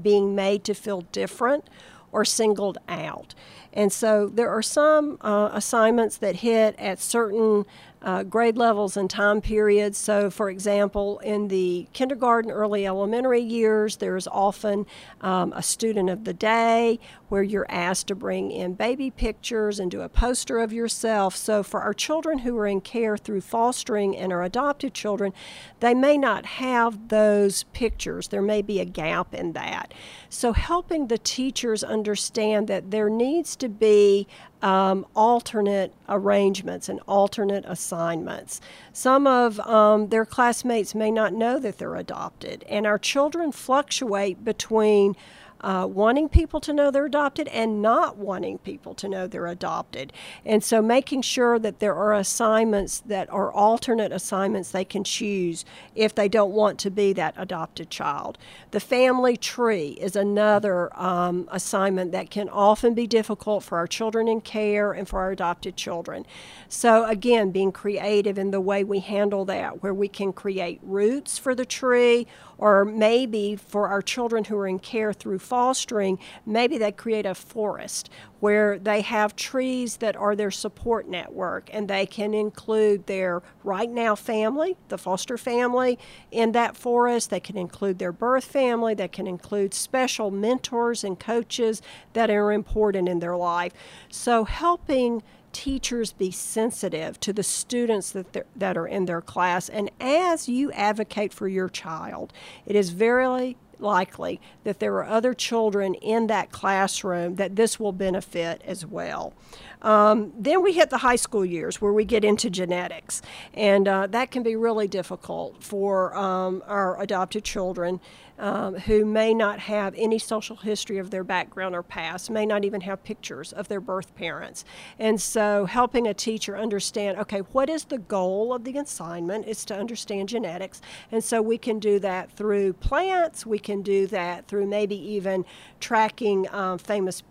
being 0.01 0.35
made 0.35 0.63
to 0.63 0.73
feel 0.73 1.01
different 1.11 1.67
or 2.11 2.23
singled 2.23 2.77
out. 2.87 3.33
And 3.73 3.91
so 3.91 4.27
there 4.27 4.49
are 4.49 4.61
some 4.61 5.17
uh, 5.21 5.49
assignments 5.53 6.17
that 6.17 6.37
hit 6.37 6.75
at 6.79 6.99
certain 6.99 7.65
uh, 8.01 8.23
grade 8.23 8.57
levels 8.57 8.95
and 8.95 9.09
time 9.09 9.41
periods. 9.41 9.97
So, 9.97 10.29
for 10.29 10.49
example, 10.49 11.19
in 11.19 11.47
the 11.47 11.87
kindergarten, 11.93 12.49
early 12.49 12.87
elementary 12.87 13.41
years, 13.41 13.97
there's 13.97 14.27
often 14.27 14.85
um, 15.21 15.51
a 15.53 15.61
student 15.61 16.09
of 16.09 16.23
the 16.23 16.33
day 16.33 16.99
where 17.29 17.43
you're 17.43 17.65
asked 17.69 18.07
to 18.07 18.15
bring 18.15 18.51
in 18.51 18.73
baby 18.73 19.11
pictures 19.11 19.79
and 19.79 19.91
do 19.91 20.01
a 20.01 20.09
poster 20.09 20.59
of 20.59 20.71
yourself. 20.71 21.35
So, 21.35 21.63
for 21.63 21.81
our 21.81 21.93
children 21.93 22.39
who 22.39 22.57
are 22.57 22.67
in 22.67 22.81
care 22.81 23.17
through 23.17 23.41
fostering 23.41 24.15
and 24.15 24.31
our 24.31 24.43
adopted 24.43 24.93
children, 24.93 25.33
they 25.79 25.93
may 25.93 26.17
not 26.17 26.45
have 26.45 27.09
those 27.09 27.63
pictures. 27.73 28.29
There 28.29 28.41
may 28.41 28.61
be 28.61 28.79
a 28.79 28.85
gap 28.85 29.33
in 29.33 29.53
that. 29.53 29.93
So, 30.29 30.53
helping 30.53 31.07
the 31.07 31.17
teachers 31.17 31.83
understand 31.83 32.67
that 32.67 32.91
there 32.91 33.09
needs 33.09 33.55
to 33.57 33.69
be 33.69 34.27
um, 34.61 35.05
alternate 35.15 35.93
arrangements 36.09 36.89
and 36.89 36.99
alternate 37.07 37.65
assignments. 37.67 38.59
Some 38.91 39.27
of 39.27 39.59
um, 39.61 40.09
their 40.09 40.25
classmates 40.25 40.95
may 40.95 41.11
not 41.11 41.33
know 41.33 41.59
that 41.59 41.77
they're 41.77 41.95
adopted, 41.95 42.63
and 42.67 42.87
our 42.87 42.97
children 42.97 43.51
fluctuate 43.51 44.43
between 44.43 45.15
uh, 45.61 45.87
wanting 45.89 46.29
people 46.29 46.59
to 46.61 46.73
know 46.73 46.91
they're 46.91 47.05
adopted 47.05 47.47
and 47.49 47.81
not 47.81 48.17
wanting 48.17 48.57
people 48.59 48.93
to 48.95 49.07
know 49.07 49.27
they're 49.27 49.47
adopted. 49.47 50.13
And 50.45 50.63
so 50.63 50.81
making 50.81 51.21
sure 51.21 51.59
that 51.59 51.79
there 51.79 51.95
are 51.95 52.13
assignments 52.13 52.99
that 53.01 53.29
are 53.31 53.51
alternate 53.51 54.11
assignments 54.11 54.71
they 54.71 54.85
can 54.85 55.03
choose 55.03 55.65
if 55.95 56.13
they 56.15 56.27
don't 56.27 56.51
want 56.51 56.79
to 56.79 56.91
be 56.91 57.13
that 57.13 57.33
adopted 57.37 57.89
child. 57.89 58.37
The 58.71 58.79
family 58.79 59.37
tree 59.37 59.97
is 59.99 60.15
another 60.15 60.95
um, 60.99 61.47
assignment 61.51 62.11
that 62.11 62.29
can 62.29 62.49
often 62.49 62.93
be 62.93 63.07
difficult 63.07 63.63
for 63.63 63.77
our 63.77 63.87
children 63.87 64.27
in 64.27 64.41
care 64.41 64.91
and 64.91 65.07
for 65.07 65.19
our 65.19 65.31
adopted 65.31 65.75
children. 65.75 66.25
So, 66.69 67.05
again, 67.05 67.51
being 67.51 67.71
creative 67.71 68.37
in 68.37 68.51
the 68.51 68.61
way 68.61 68.83
we 68.83 68.99
handle 68.99 69.45
that, 69.45 69.81
where 69.81 69.93
we 69.93 70.07
can 70.07 70.33
create 70.33 70.79
roots 70.83 71.37
for 71.37 71.55
the 71.55 71.65
tree 71.65 72.27
or 72.57 72.85
maybe 72.85 73.55
for 73.55 73.87
our 73.87 74.01
children 74.01 74.45
who 74.45 74.57
are 74.57 74.67
in 74.67 74.79
care 74.79 75.13
through 75.13 75.39
fostering, 75.39 76.19
maybe 76.45 76.77
they 76.77 76.91
create 76.91 77.25
a 77.25 77.35
forest 77.35 78.09
where 78.39 78.77
they 78.77 79.01
have 79.01 79.35
trees 79.35 79.97
that 79.97 80.15
are 80.15 80.35
their 80.35 80.51
support 80.51 81.07
network 81.07 81.69
and 81.73 81.87
they 81.87 82.05
can 82.05 82.33
include 82.33 83.05
their 83.07 83.41
right 83.63 83.89
now 83.89 84.15
family, 84.15 84.77
the 84.89 84.97
foster 84.97 85.37
family, 85.37 85.97
in 86.31 86.51
that 86.51 86.77
forest. 86.77 87.29
They 87.29 87.39
can 87.39 87.57
include 87.57 87.99
their 87.99 88.11
birth 88.11 88.45
family, 88.45 88.93
they 88.93 89.07
can 89.07 89.27
include 89.27 89.73
special 89.73 90.31
mentors 90.31 91.03
and 91.03 91.19
coaches 91.19 91.81
that 92.13 92.29
are 92.29 92.51
important 92.51 93.09
in 93.09 93.19
their 93.19 93.37
life. 93.37 93.73
So, 94.09 94.43
helping 94.43 95.23
teachers 95.57 96.13
be 96.13 96.29
sensitive 96.29 97.19
to 97.19 97.33
the 97.33 97.41
students 97.41 98.11
that, 98.11 98.45
that 98.55 98.77
are 98.77 98.85
in 98.85 99.05
their 99.05 99.21
class. 99.21 99.69
And 99.69 99.89
as 99.99 100.47
you 100.47 100.71
advocate 100.73 101.33
for 101.33 101.47
your 101.47 101.67
child, 101.67 102.31
it 102.67 102.75
is 102.75 102.91
very 102.91 103.57
likely 103.79 104.39
that 104.65 104.79
there 104.79 104.93
are 104.97 105.05
other 105.05 105.33
children 105.33 105.95
in 105.95 106.27
that 106.27 106.51
classroom 106.51 107.37
that 107.37 107.55
this 107.55 107.79
will 107.79 107.91
benefit 107.91 108.61
as 108.65 108.85
well. 108.85 109.33
Um, 109.81 110.31
then 110.37 110.61
we 110.61 110.73
hit 110.73 110.91
the 110.91 110.99
high 110.99 111.15
school 111.15 111.43
years 111.43 111.81
where 111.81 111.93
we 111.93 112.05
get 112.05 112.23
into 112.23 112.51
genetics, 112.51 113.23
and 113.55 113.87
uh, 113.87 114.05
that 114.07 114.29
can 114.29 114.43
be 114.43 114.55
really 114.55 114.87
difficult 114.87 115.63
for 115.63 116.15
um, 116.15 116.61
our 116.67 117.01
adopted 117.01 117.43
children 117.43 117.99
um, 118.39 118.75
who 118.75 119.05
may 119.05 119.33
not 119.33 119.59
have 119.59 119.93
any 119.97 120.19
social 120.19 120.55
history 120.57 120.97
of 120.97 121.11
their 121.11 121.23
background 121.23 121.75
or 121.75 121.83
past, 121.83 122.29
may 122.29 122.45
not 122.45 122.65
even 122.65 122.81
have 122.81 123.03
pictures 123.03 123.53
of 123.53 123.67
their 123.67 123.81
birth 123.81 124.15
parents. 124.15 124.63
And 124.99 125.19
so, 125.21 125.65
helping 125.65 126.07
a 126.07 126.13
teacher 126.13 126.57
understand 126.57 127.17
okay, 127.17 127.39
what 127.39 127.69
is 127.69 127.85
the 127.85 127.97
goal 127.97 128.53
of 128.53 128.63
the 128.63 128.77
assignment 128.77 129.47
is 129.47 129.65
to 129.65 129.75
understand 129.75 130.29
genetics. 130.29 130.81
And 131.11 131.23
so, 131.23 131.41
we 131.41 131.57
can 131.57 131.79
do 131.79 131.99
that 131.99 132.31
through 132.31 132.73
plants, 132.73 133.45
we 133.45 133.59
can 133.59 133.81
do 133.81 134.07
that 134.07 134.47
through 134.47 134.67
maybe 134.67 134.95
even 134.95 135.45
tracking 135.79 136.47
um, 136.53 136.77
famous 136.77 137.23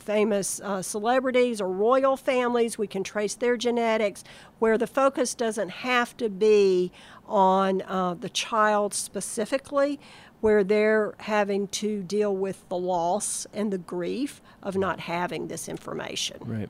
famous 0.00 0.60
uh, 0.64 0.82
celebrities 0.82 1.60
or 1.60 1.70
royal 1.70 2.16
families. 2.16 2.78
We 2.78 2.86
can 2.86 3.04
trace 3.04 3.34
their 3.34 3.56
genetics, 3.56 4.24
where 4.58 4.78
the 4.78 4.86
focus 4.86 5.34
doesn't 5.34 5.68
have 5.68 6.16
to 6.16 6.28
be 6.28 6.90
on 7.26 7.82
uh, 7.82 8.14
the 8.14 8.28
child 8.28 8.92
specifically, 8.92 10.00
where 10.40 10.64
they're 10.64 11.14
having 11.18 11.68
to 11.68 12.02
deal 12.02 12.34
with 12.34 12.68
the 12.68 12.76
loss 12.76 13.46
and 13.52 13.72
the 13.72 13.78
grief 13.78 14.40
of 14.62 14.76
not 14.76 15.00
having 15.00 15.48
this 15.48 15.68
information. 15.68 16.38
Right. 16.40 16.68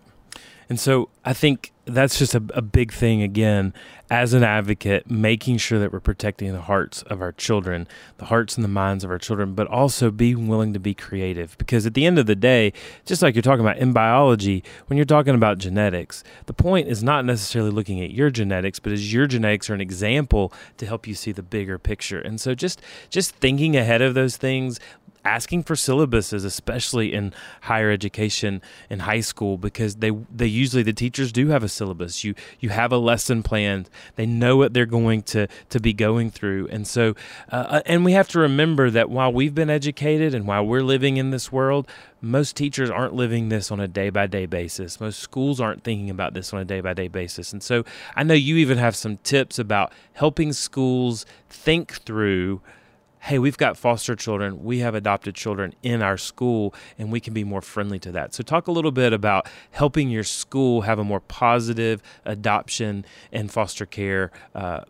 And 0.68 0.78
so 0.78 1.08
I 1.24 1.32
think 1.32 1.72
that's 1.84 2.18
just 2.18 2.34
a, 2.34 2.42
a, 2.54 2.62
big 2.62 2.92
thing 2.92 3.22
again 3.22 3.74
as 4.10 4.32
an 4.34 4.44
advocate, 4.44 5.10
making 5.10 5.56
sure 5.56 5.78
that 5.78 5.92
we're 5.92 6.00
protecting 6.00 6.52
the 6.52 6.62
hearts 6.62 7.02
of 7.02 7.20
our 7.20 7.32
children, 7.32 7.88
the 8.18 8.26
hearts 8.26 8.56
and 8.56 8.64
the 8.64 8.68
minds 8.68 9.02
of 9.02 9.10
our 9.10 9.18
children, 9.18 9.54
but 9.54 9.66
also 9.66 10.10
being 10.10 10.46
willing 10.46 10.72
to 10.72 10.78
be 10.78 10.94
creative. 10.94 11.56
Because 11.58 11.86
at 11.86 11.94
the 11.94 12.06
end 12.06 12.18
of 12.18 12.26
the 12.26 12.36
day, 12.36 12.72
just 13.04 13.22
like 13.22 13.34
you're 13.34 13.42
talking 13.42 13.64
about 13.64 13.78
in 13.78 13.92
biology, 13.92 14.62
when 14.86 14.96
you're 14.96 15.04
talking 15.04 15.34
about 15.34 15.58
genetics, 15.58 16.22
the 16.46 16.52
point 16.52 16.88
is 16.88 17.02
not 17.02 17.24
necessarily 17.24 17.70
looking 17.70 18.00
at 18.02 18.10
your 18.10 18.30
genetics, 18.30 18.78
but 18.78 18.92
as 18.92 19.12
your 19.12 19.26
genetics 19.26 19.68
are 19.70 19.74
an 19.74 19.80
example 19.80 20.52
to 20.76 20.86
help 20.86 21.06
you 21.06 21.14
see 21.14 21.32
the 21.32 21.42
bigger 21.42 21.78
picture. 21.78 22.20
And 22.20 22.40
so 22.40 22.54
just 22.54 22.80
just 23.10 23.34
thinking 23.36 23.76
ahead 23.76 24.02
of 24.02 24.14
those 24.14 24.36
things, 24.36 24.78
asking 25.24 25.62
for 25.62 25.74
syllabuses, 25.74 26.44
especially 26.44 27.12
in 27.12 27.32
higher 27.62 27.90
education 27.90 28.62
in 28.88 29.00
high 29.00 29.20
school, 29.20 29.58
because 29.58 29.96
they 29.96 30.10
they 30.34 30.46
usually 30.46 30.82
the 30.82 30.92
teachers 30.92 31.32
do 31.32 31.48
have 31.48 31.62
a 31.62 31.68
syllabus. 31.68 32.24
You 32.24 32.34
you 32.58 32.70
have 32.70 32.92
a 32.92 32.96
lesson 32.96 33.42
plan. 33.42 33.86
They 34.16 34.26
know 34.26 34.56
what 34.56 34.74
they're 34.74 34.86
going 34.86 35.22
to 35.24 35.46
to 35.68 35.80
be 35.80 35.92
going 35.92 36.30
through, 36.30 36.68
and 36.68 36.86
so 36.86 37.14
uh, 37.50 37.56
uh 37.56 37.82
and 37.86 38.04
we 38.04 38.12
have 38.12 38.28
to 38.28 38.38
remember 38.38 38.90
that 38.90 39.10
while 39.10 39.32
we've 39.32 39.54
been 39.54 39.70
educated 39.70 40.34
and 40.34 40.46
while 40.46 40.64
we're 40.64 40.82
living 40.82 41.16
in 41.16 41.30
this 41.30 41.52
world, 41.52 41.88
most 42.20 42.56
teachers 42.56 42.90
aren't 42.90 43.14
living 43.14 43.48
this 43.48 43.70
on 43.70 43.80
a 43.80 43.88
day 43.88 44.10
by 44.10 44.26
day 44.26 44.46
basis. 44.46 45.00
Most 45.00 45.20
schools 45.20 45.60
aren't 45.60 45.84
thinking 45.84 46.10
about 46.10 46.34
this 46.34 46.52
on 46.52 46.60
a 46.60 46.64
day 46.64 46.80
by 46.80 46.94
day 46.94 47.08
basis, 47.08 47.52
and 47.52 47.62
so 47.62 47.84
I 48.16 48.22
know 48.22 48.34
you 48.34 48.56
even 48.56 48.78
have 48.78 48.96
some 48.96 49.18
tips 49.18 49.58
about 49.58 49.92
helping 50.14 50.52
schools 50.52 51.26
think 51.48 51.92
through 51.92 52.60
hey, 53.20 53.38
we've 53.38 53.58
got 53.58 53.76
foster 53.76 54.16
children, 54.16 54.64
we 54.64 54.78
have 54.78 54.94
adopted 54.94 55.34
children 55.34 55.74
in 55.82 56.02
our 56.02 56.16
school, 56.16 56.74
and 56.98 57.12
we 57.12 57.20
can 57.20 57.34
be 57.34 57.44
more 57.44 57.60
friendly 57.60 57.98
to 58.00 58.12
that. 58.12 58.34
So, 58.34 58.42
talk 58.42 58.66
a 58.66 58.72
little 58.72 58.90
bit 58.90 59.12
about 59.12 59.48
helping 59.70 60.08
your 60.10 60.24
school 60.24 60.82
have 60.82 60.98
a 60.98 61.04
more 61.04 61.20
positive 61.20 62.02
adoption 62.24 63.04
and 63.32 63.50
foster 63.50 63.86
care. 63.86 64.30
Uh, 64.54 64.80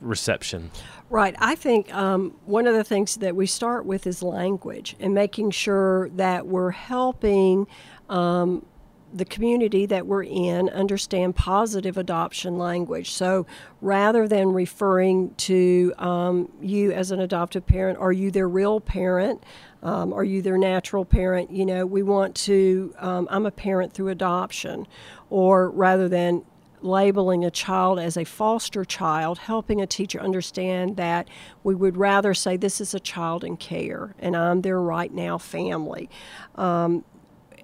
reception? 0.00 0.70
Right. 1.10 1.34
I 1.40 1.56
think 1.56 1.92
um, 1.92 2.36
one 2.44 2.68
of 2.68 2.74
the 2.74 2.84
things 2.84 3.16
that 3.16 3.34
we 3.34 3.46
start 3.46 3.84
with 3.84 4.06
is 4.06 4.22
language 4.22 4.94
and 5.00 5.12
making 5.12 5.50
sure 5.50 6.08
that 6.10 6.46
we're 6.46 6.70
helping 6.70 7.66
um, 8.08 8.64
the 9.12 9.24
community 9.24 9.86
that 9.86 10.06
we're 10.06 10.24
in 10.24 10.68
understand 10.68 11.34
positive 11.34 11.96
adoption 11.96 12.58
language. 12.58 13.10
So 13.10 13.46
rather 13.80 14.28
than 14.28 14.52
referring 14.52 15.34
to 15.36 15.94
um, 15.98 16.52
you 16.60 16.92
as 16.92 17.10
an 17.10 17.20
adoptive 17.20 17.66
parent, 17.66 17.98
are 17.98 18.12
you 18.12 18.30
their 18.30 18.48
real 18.48 18.80
parent? 18.80 19.42
Um, 19.82 20.12
are 20.12 20.24
you 20.24 20.42
their 20.42 20.58
natural 20.58 21.04
parent? 21.04 21.50
You 21.50 21.64
know, 21.64 21.86
we 21.86 22.02
want 22.02 22.34
to, 22.36 22.94
um, 22.98 23.28
I'm 23.30 23.46
a 23.46 23.50
parent 23.50 23.92
through 23.92 24.08
adoption, 24.08 24.86
or 25.30 25.70
rather 25.70 26.08
than 26.08 26.44
labeling 26.80 27.44
a 27.44 27.50
child 27.50 27.98
as 27.98 28.16
a 28.16 28.24
foster 28.24 28.84
child, 28.84 29.38
helping 29.38 29.80
a 29.80 29.86
teacher 29.86 30.20
understand 30.20 30.96
that 30.96 31.28
we 31.64 31.74
would 31.74 31.96
rather 31.96 32.34
say 32.34 32.56
this 32.56 32.80
is 32.80 32.94
a 32.94 33.00
child 33.00 33.42
in 33.42 33.56
care 33.56 34.14
and 34.18 34.36
I'm 34.36 34.62
their 34.62 34.80
right 34.80 35.12
now 35.12 35.38
family. 35.38 36.08
Um, 36.54 37.04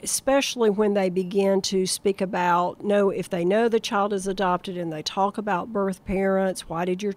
especially 0.05 0.71
when 0.71 0.95
they 0.95 1.11
begin 1.11 1.61
to 1.61 1.87
speak 1.87 2.21
about 2.21 2.85
know 2.85 3.11
if 3.11 3.29
they 3.29 3.45
know 3.45 3.69
the 3.69 3.81
child 3.81 4.13
is 4.13 4.27
adopted 4.27 4.77
and 4.77 4.93
they 4.93 5.03
talk 5.03 5.37
about 5.39 5.73
birth 5.73 6.05
parents 6.05 6.69
why 6.69 6.85
did 6.85 7.03
your 7.03 7.15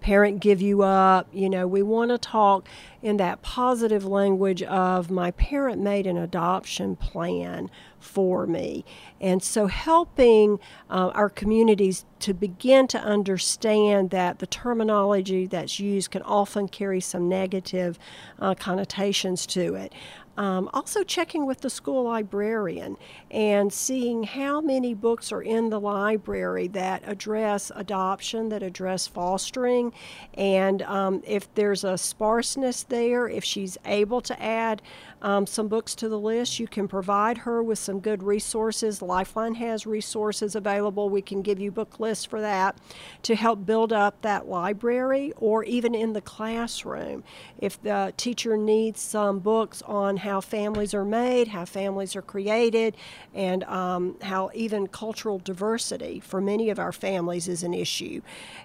parent 0.00 0.40
give 0.40 0.60
you 0.60 0.82
up? 0.82 1.28
You 1.32 1.48
know 1.48 1.66
we 1.66 1.82
want 1.82 2.10
to 2.10 2.18
talk 2.18 2.66
in 3.02 3.16
that 3.18 3.42
positive 3.42 4.04
language 4.04 4.62
of 4.62 5.10
my 5.10 5.30
parent 5.32 5.80
made 5.80 6.06
an 6.06 6.16
adoption 6.16 6.96
plan 6.96 7.70
for 7.98 8.46
me. 8.46 8.84
And 9.20 9.42
so 9.42 9.66
helping 9.66 10.58
uh, 10.88 11.10
our 11.14 11.28
communities 11.28 12.04
to 12.20 12.34
begin 12.34 12.86
to 12.88 12.98
understand 12.98 14.10
that 14.10 14.38
the 14.38 14.46
terminology 14.46 15.46
that's 15.46 15.78
used 15.78 16.10
can 16.10 16.22
often 16.22 16.68
carry 16.68 17.00
some 17.00 17.28
negative 17.28 17.98
uh, 18.38 18.54
connotations 18.54 19.46
to 19.46 19.74
it 19.74 19.92
um, 20.40 20.70
also, 20.72 21.04
checking 21.04 21.44
with 21.44 21.60
the 21.60 21.68
school 21.68 22.04
librarian 22.04 22.96
and 23.30 23.70
seeing 23.70 24.22
how 24.22 24.62
many 24.62 24.94
books 24.94 25.32
are 25.32 25.42
in 25.42 25.68
the 25.68 25.78
library 25.78 26.66
that 26.68 27.02
address 27.06 27.70
adoption, 27.76 28.48
that 28.48 28.62
address 28.62 29.06
fostering, 29.06 29.92
and 30.32 30.80
um, 30.80 31.22
if 31.26 31.54
there's 31.56 31.84
a 31.84 31.98
sparseness 31.98 32.84
there, 32.84 33.28
if 33.28 33.44
she's 33.44 33.76
able 33.84 34.22
to 34.22 34.42
add 34.42 34.80
um, 35.22 35.46
some 35.46 35.68
books 35.68 35.94
to 35.96 36.08
the 36.08 36.18
list. 36.18 36.58
You 36.58 36.66
can 36.66 36.88
provide 36.88 37.38
her 37.38 37.62
with 37.62 37.78
some 37.78 38.00
good 38.00 38.22
resources. 38.22 39.02
Lifeline 39.02 39.54
has 39.56 39.86
resources 39.86 40.54
available. 40.54 41.08
We 41.08 41.22
can 41.22 41.42
give 41.42 41.60
you 41.60 41.70
book 41.70 42.00
lists 42.00 42.24
for 42.24 42.40
that 42.40 42.78
to 43.22 43.34
help 43.34 43.66
build 43.66 43.92
up 43.92 44.20
that 44.22 44.48
library 44.48 45.32
or 45.36 45.64
even 45.64 45.94
in 45.94 46.12
the 46.12 46.20
classroom. 46.20 47.22
If 47.58 47.80
the 47.82 48.14
teacher 48.16 48.56
needs 48.56 49.00
some 49.00 49.40
books 49.40 49.82
on 49.82 50.16
how 50.18 50.29
families 50.38 50.92
are 50.94 51.04
made, 51.04 51.48
how 51.48 51.64
families 51.64 52.14
are 52.14 52.22
created, 52.22 52.94
and 53.34 53.64
um, 53.64 54.16
how 54.20 54.50
even 54.54 54.86
cultural 54.86 55.38
diversity 55.38 56.20
for 56.20 56.40
many 56.40 56.70
of 56.70 56.78
our 56.78 56.92
families 56.92 57.48
is 57.48 57.64
an 57.64 57.74
issue. 57.74 58.20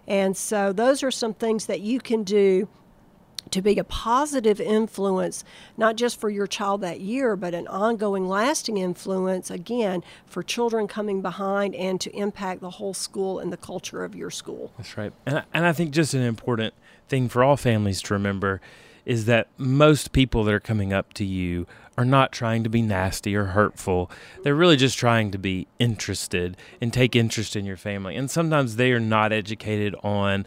And 0.06 0.38
so 0.38 0.74
those 0.74 1.02
are 1.02 1.12
some 1.12 1.34
things 1.34 1.66
that 1.66 1.80
you 1.80 2.00
can 2.00 2.24
do 2.24 2.68
to 3.52 3.62
be 3.62 3.78
a 3.78 3.84
positive 3.84 4.60
influence, 4.60 5.44
not 5.78 5.96
just 5.96 6.20
for 6.20 6.30
your 6.30 6.48
child 6.48 6.82
that 6.82 7.00
year, 7.00 7.36
but 7.36 7.54
an 7.54 7.68
ongoing, 7.68 8.28
lasting 8.28 8.78
influence, 8.78 9.50
again, 9.52 10.04
for 10.26 10.44
children 10.44 10.88
coming 10.88 11.22
behind 11.22 11.76
and 11.76 12.02
to 12.02 12.16
impact 12.16 12.62
the 12.62 12.72
whole 12.72 12.94
school 12.94 13.40
and 13.40 13.54
the 13.54 13.58
culture 13.58 14.04
of 14.04 14.16
your 14.16 14.32
school. 14.32 14.72
That's 14.78 14.98
right. 14.98 15.14
And 15.26 15.40
I, 15.40 15.44
and 15.54 15.66
I 15.66 15.74
think 15.74 15.92
just 15.92 16.14
an 16.14 16.22
important 16.22 16.74
thing 17.08 17.30
for 17.30 17.44
all 17.44 17.58
families 17.58 18.02
to 18.04 18.14
remember 18.14 18.62
is 19.06 19.26
that 19.26 19.48
most 19.58 20.12
people 20.12 20.44
that 20.44 20.54
are 20.54 20.60
coming 20.60 20.92
up 20.92 21.14
to 21.14 21.26
you 21.26 21.68
are 21.98 22.06
not 22.06 22.32
trying 22.32 22.64
to 22.64 22.70
be 22.70 22.82
nasty 22.82 23.36
or 23.36 23.46
hurtful. 23.46 24.12
They're 24.44 24.56
really 24.56 24.76
just 24.76 24.98
trying 24.98 25.32
to 25.32 25.38
be 25.38 25.68
interested 25.80 26.58
and 26.82 26.92
take 26.92 27.16
interest 27.16 27.56
in 27.56 27.66
your 27.66 27.78
family. 27.78 28.16
And 28.16 28.30
sometimes 28.30 28.76
they 28.76 28.92
are 28.92 29.00
not 29.00 29.32
educated 29.32 29.96
on 30.04 30.46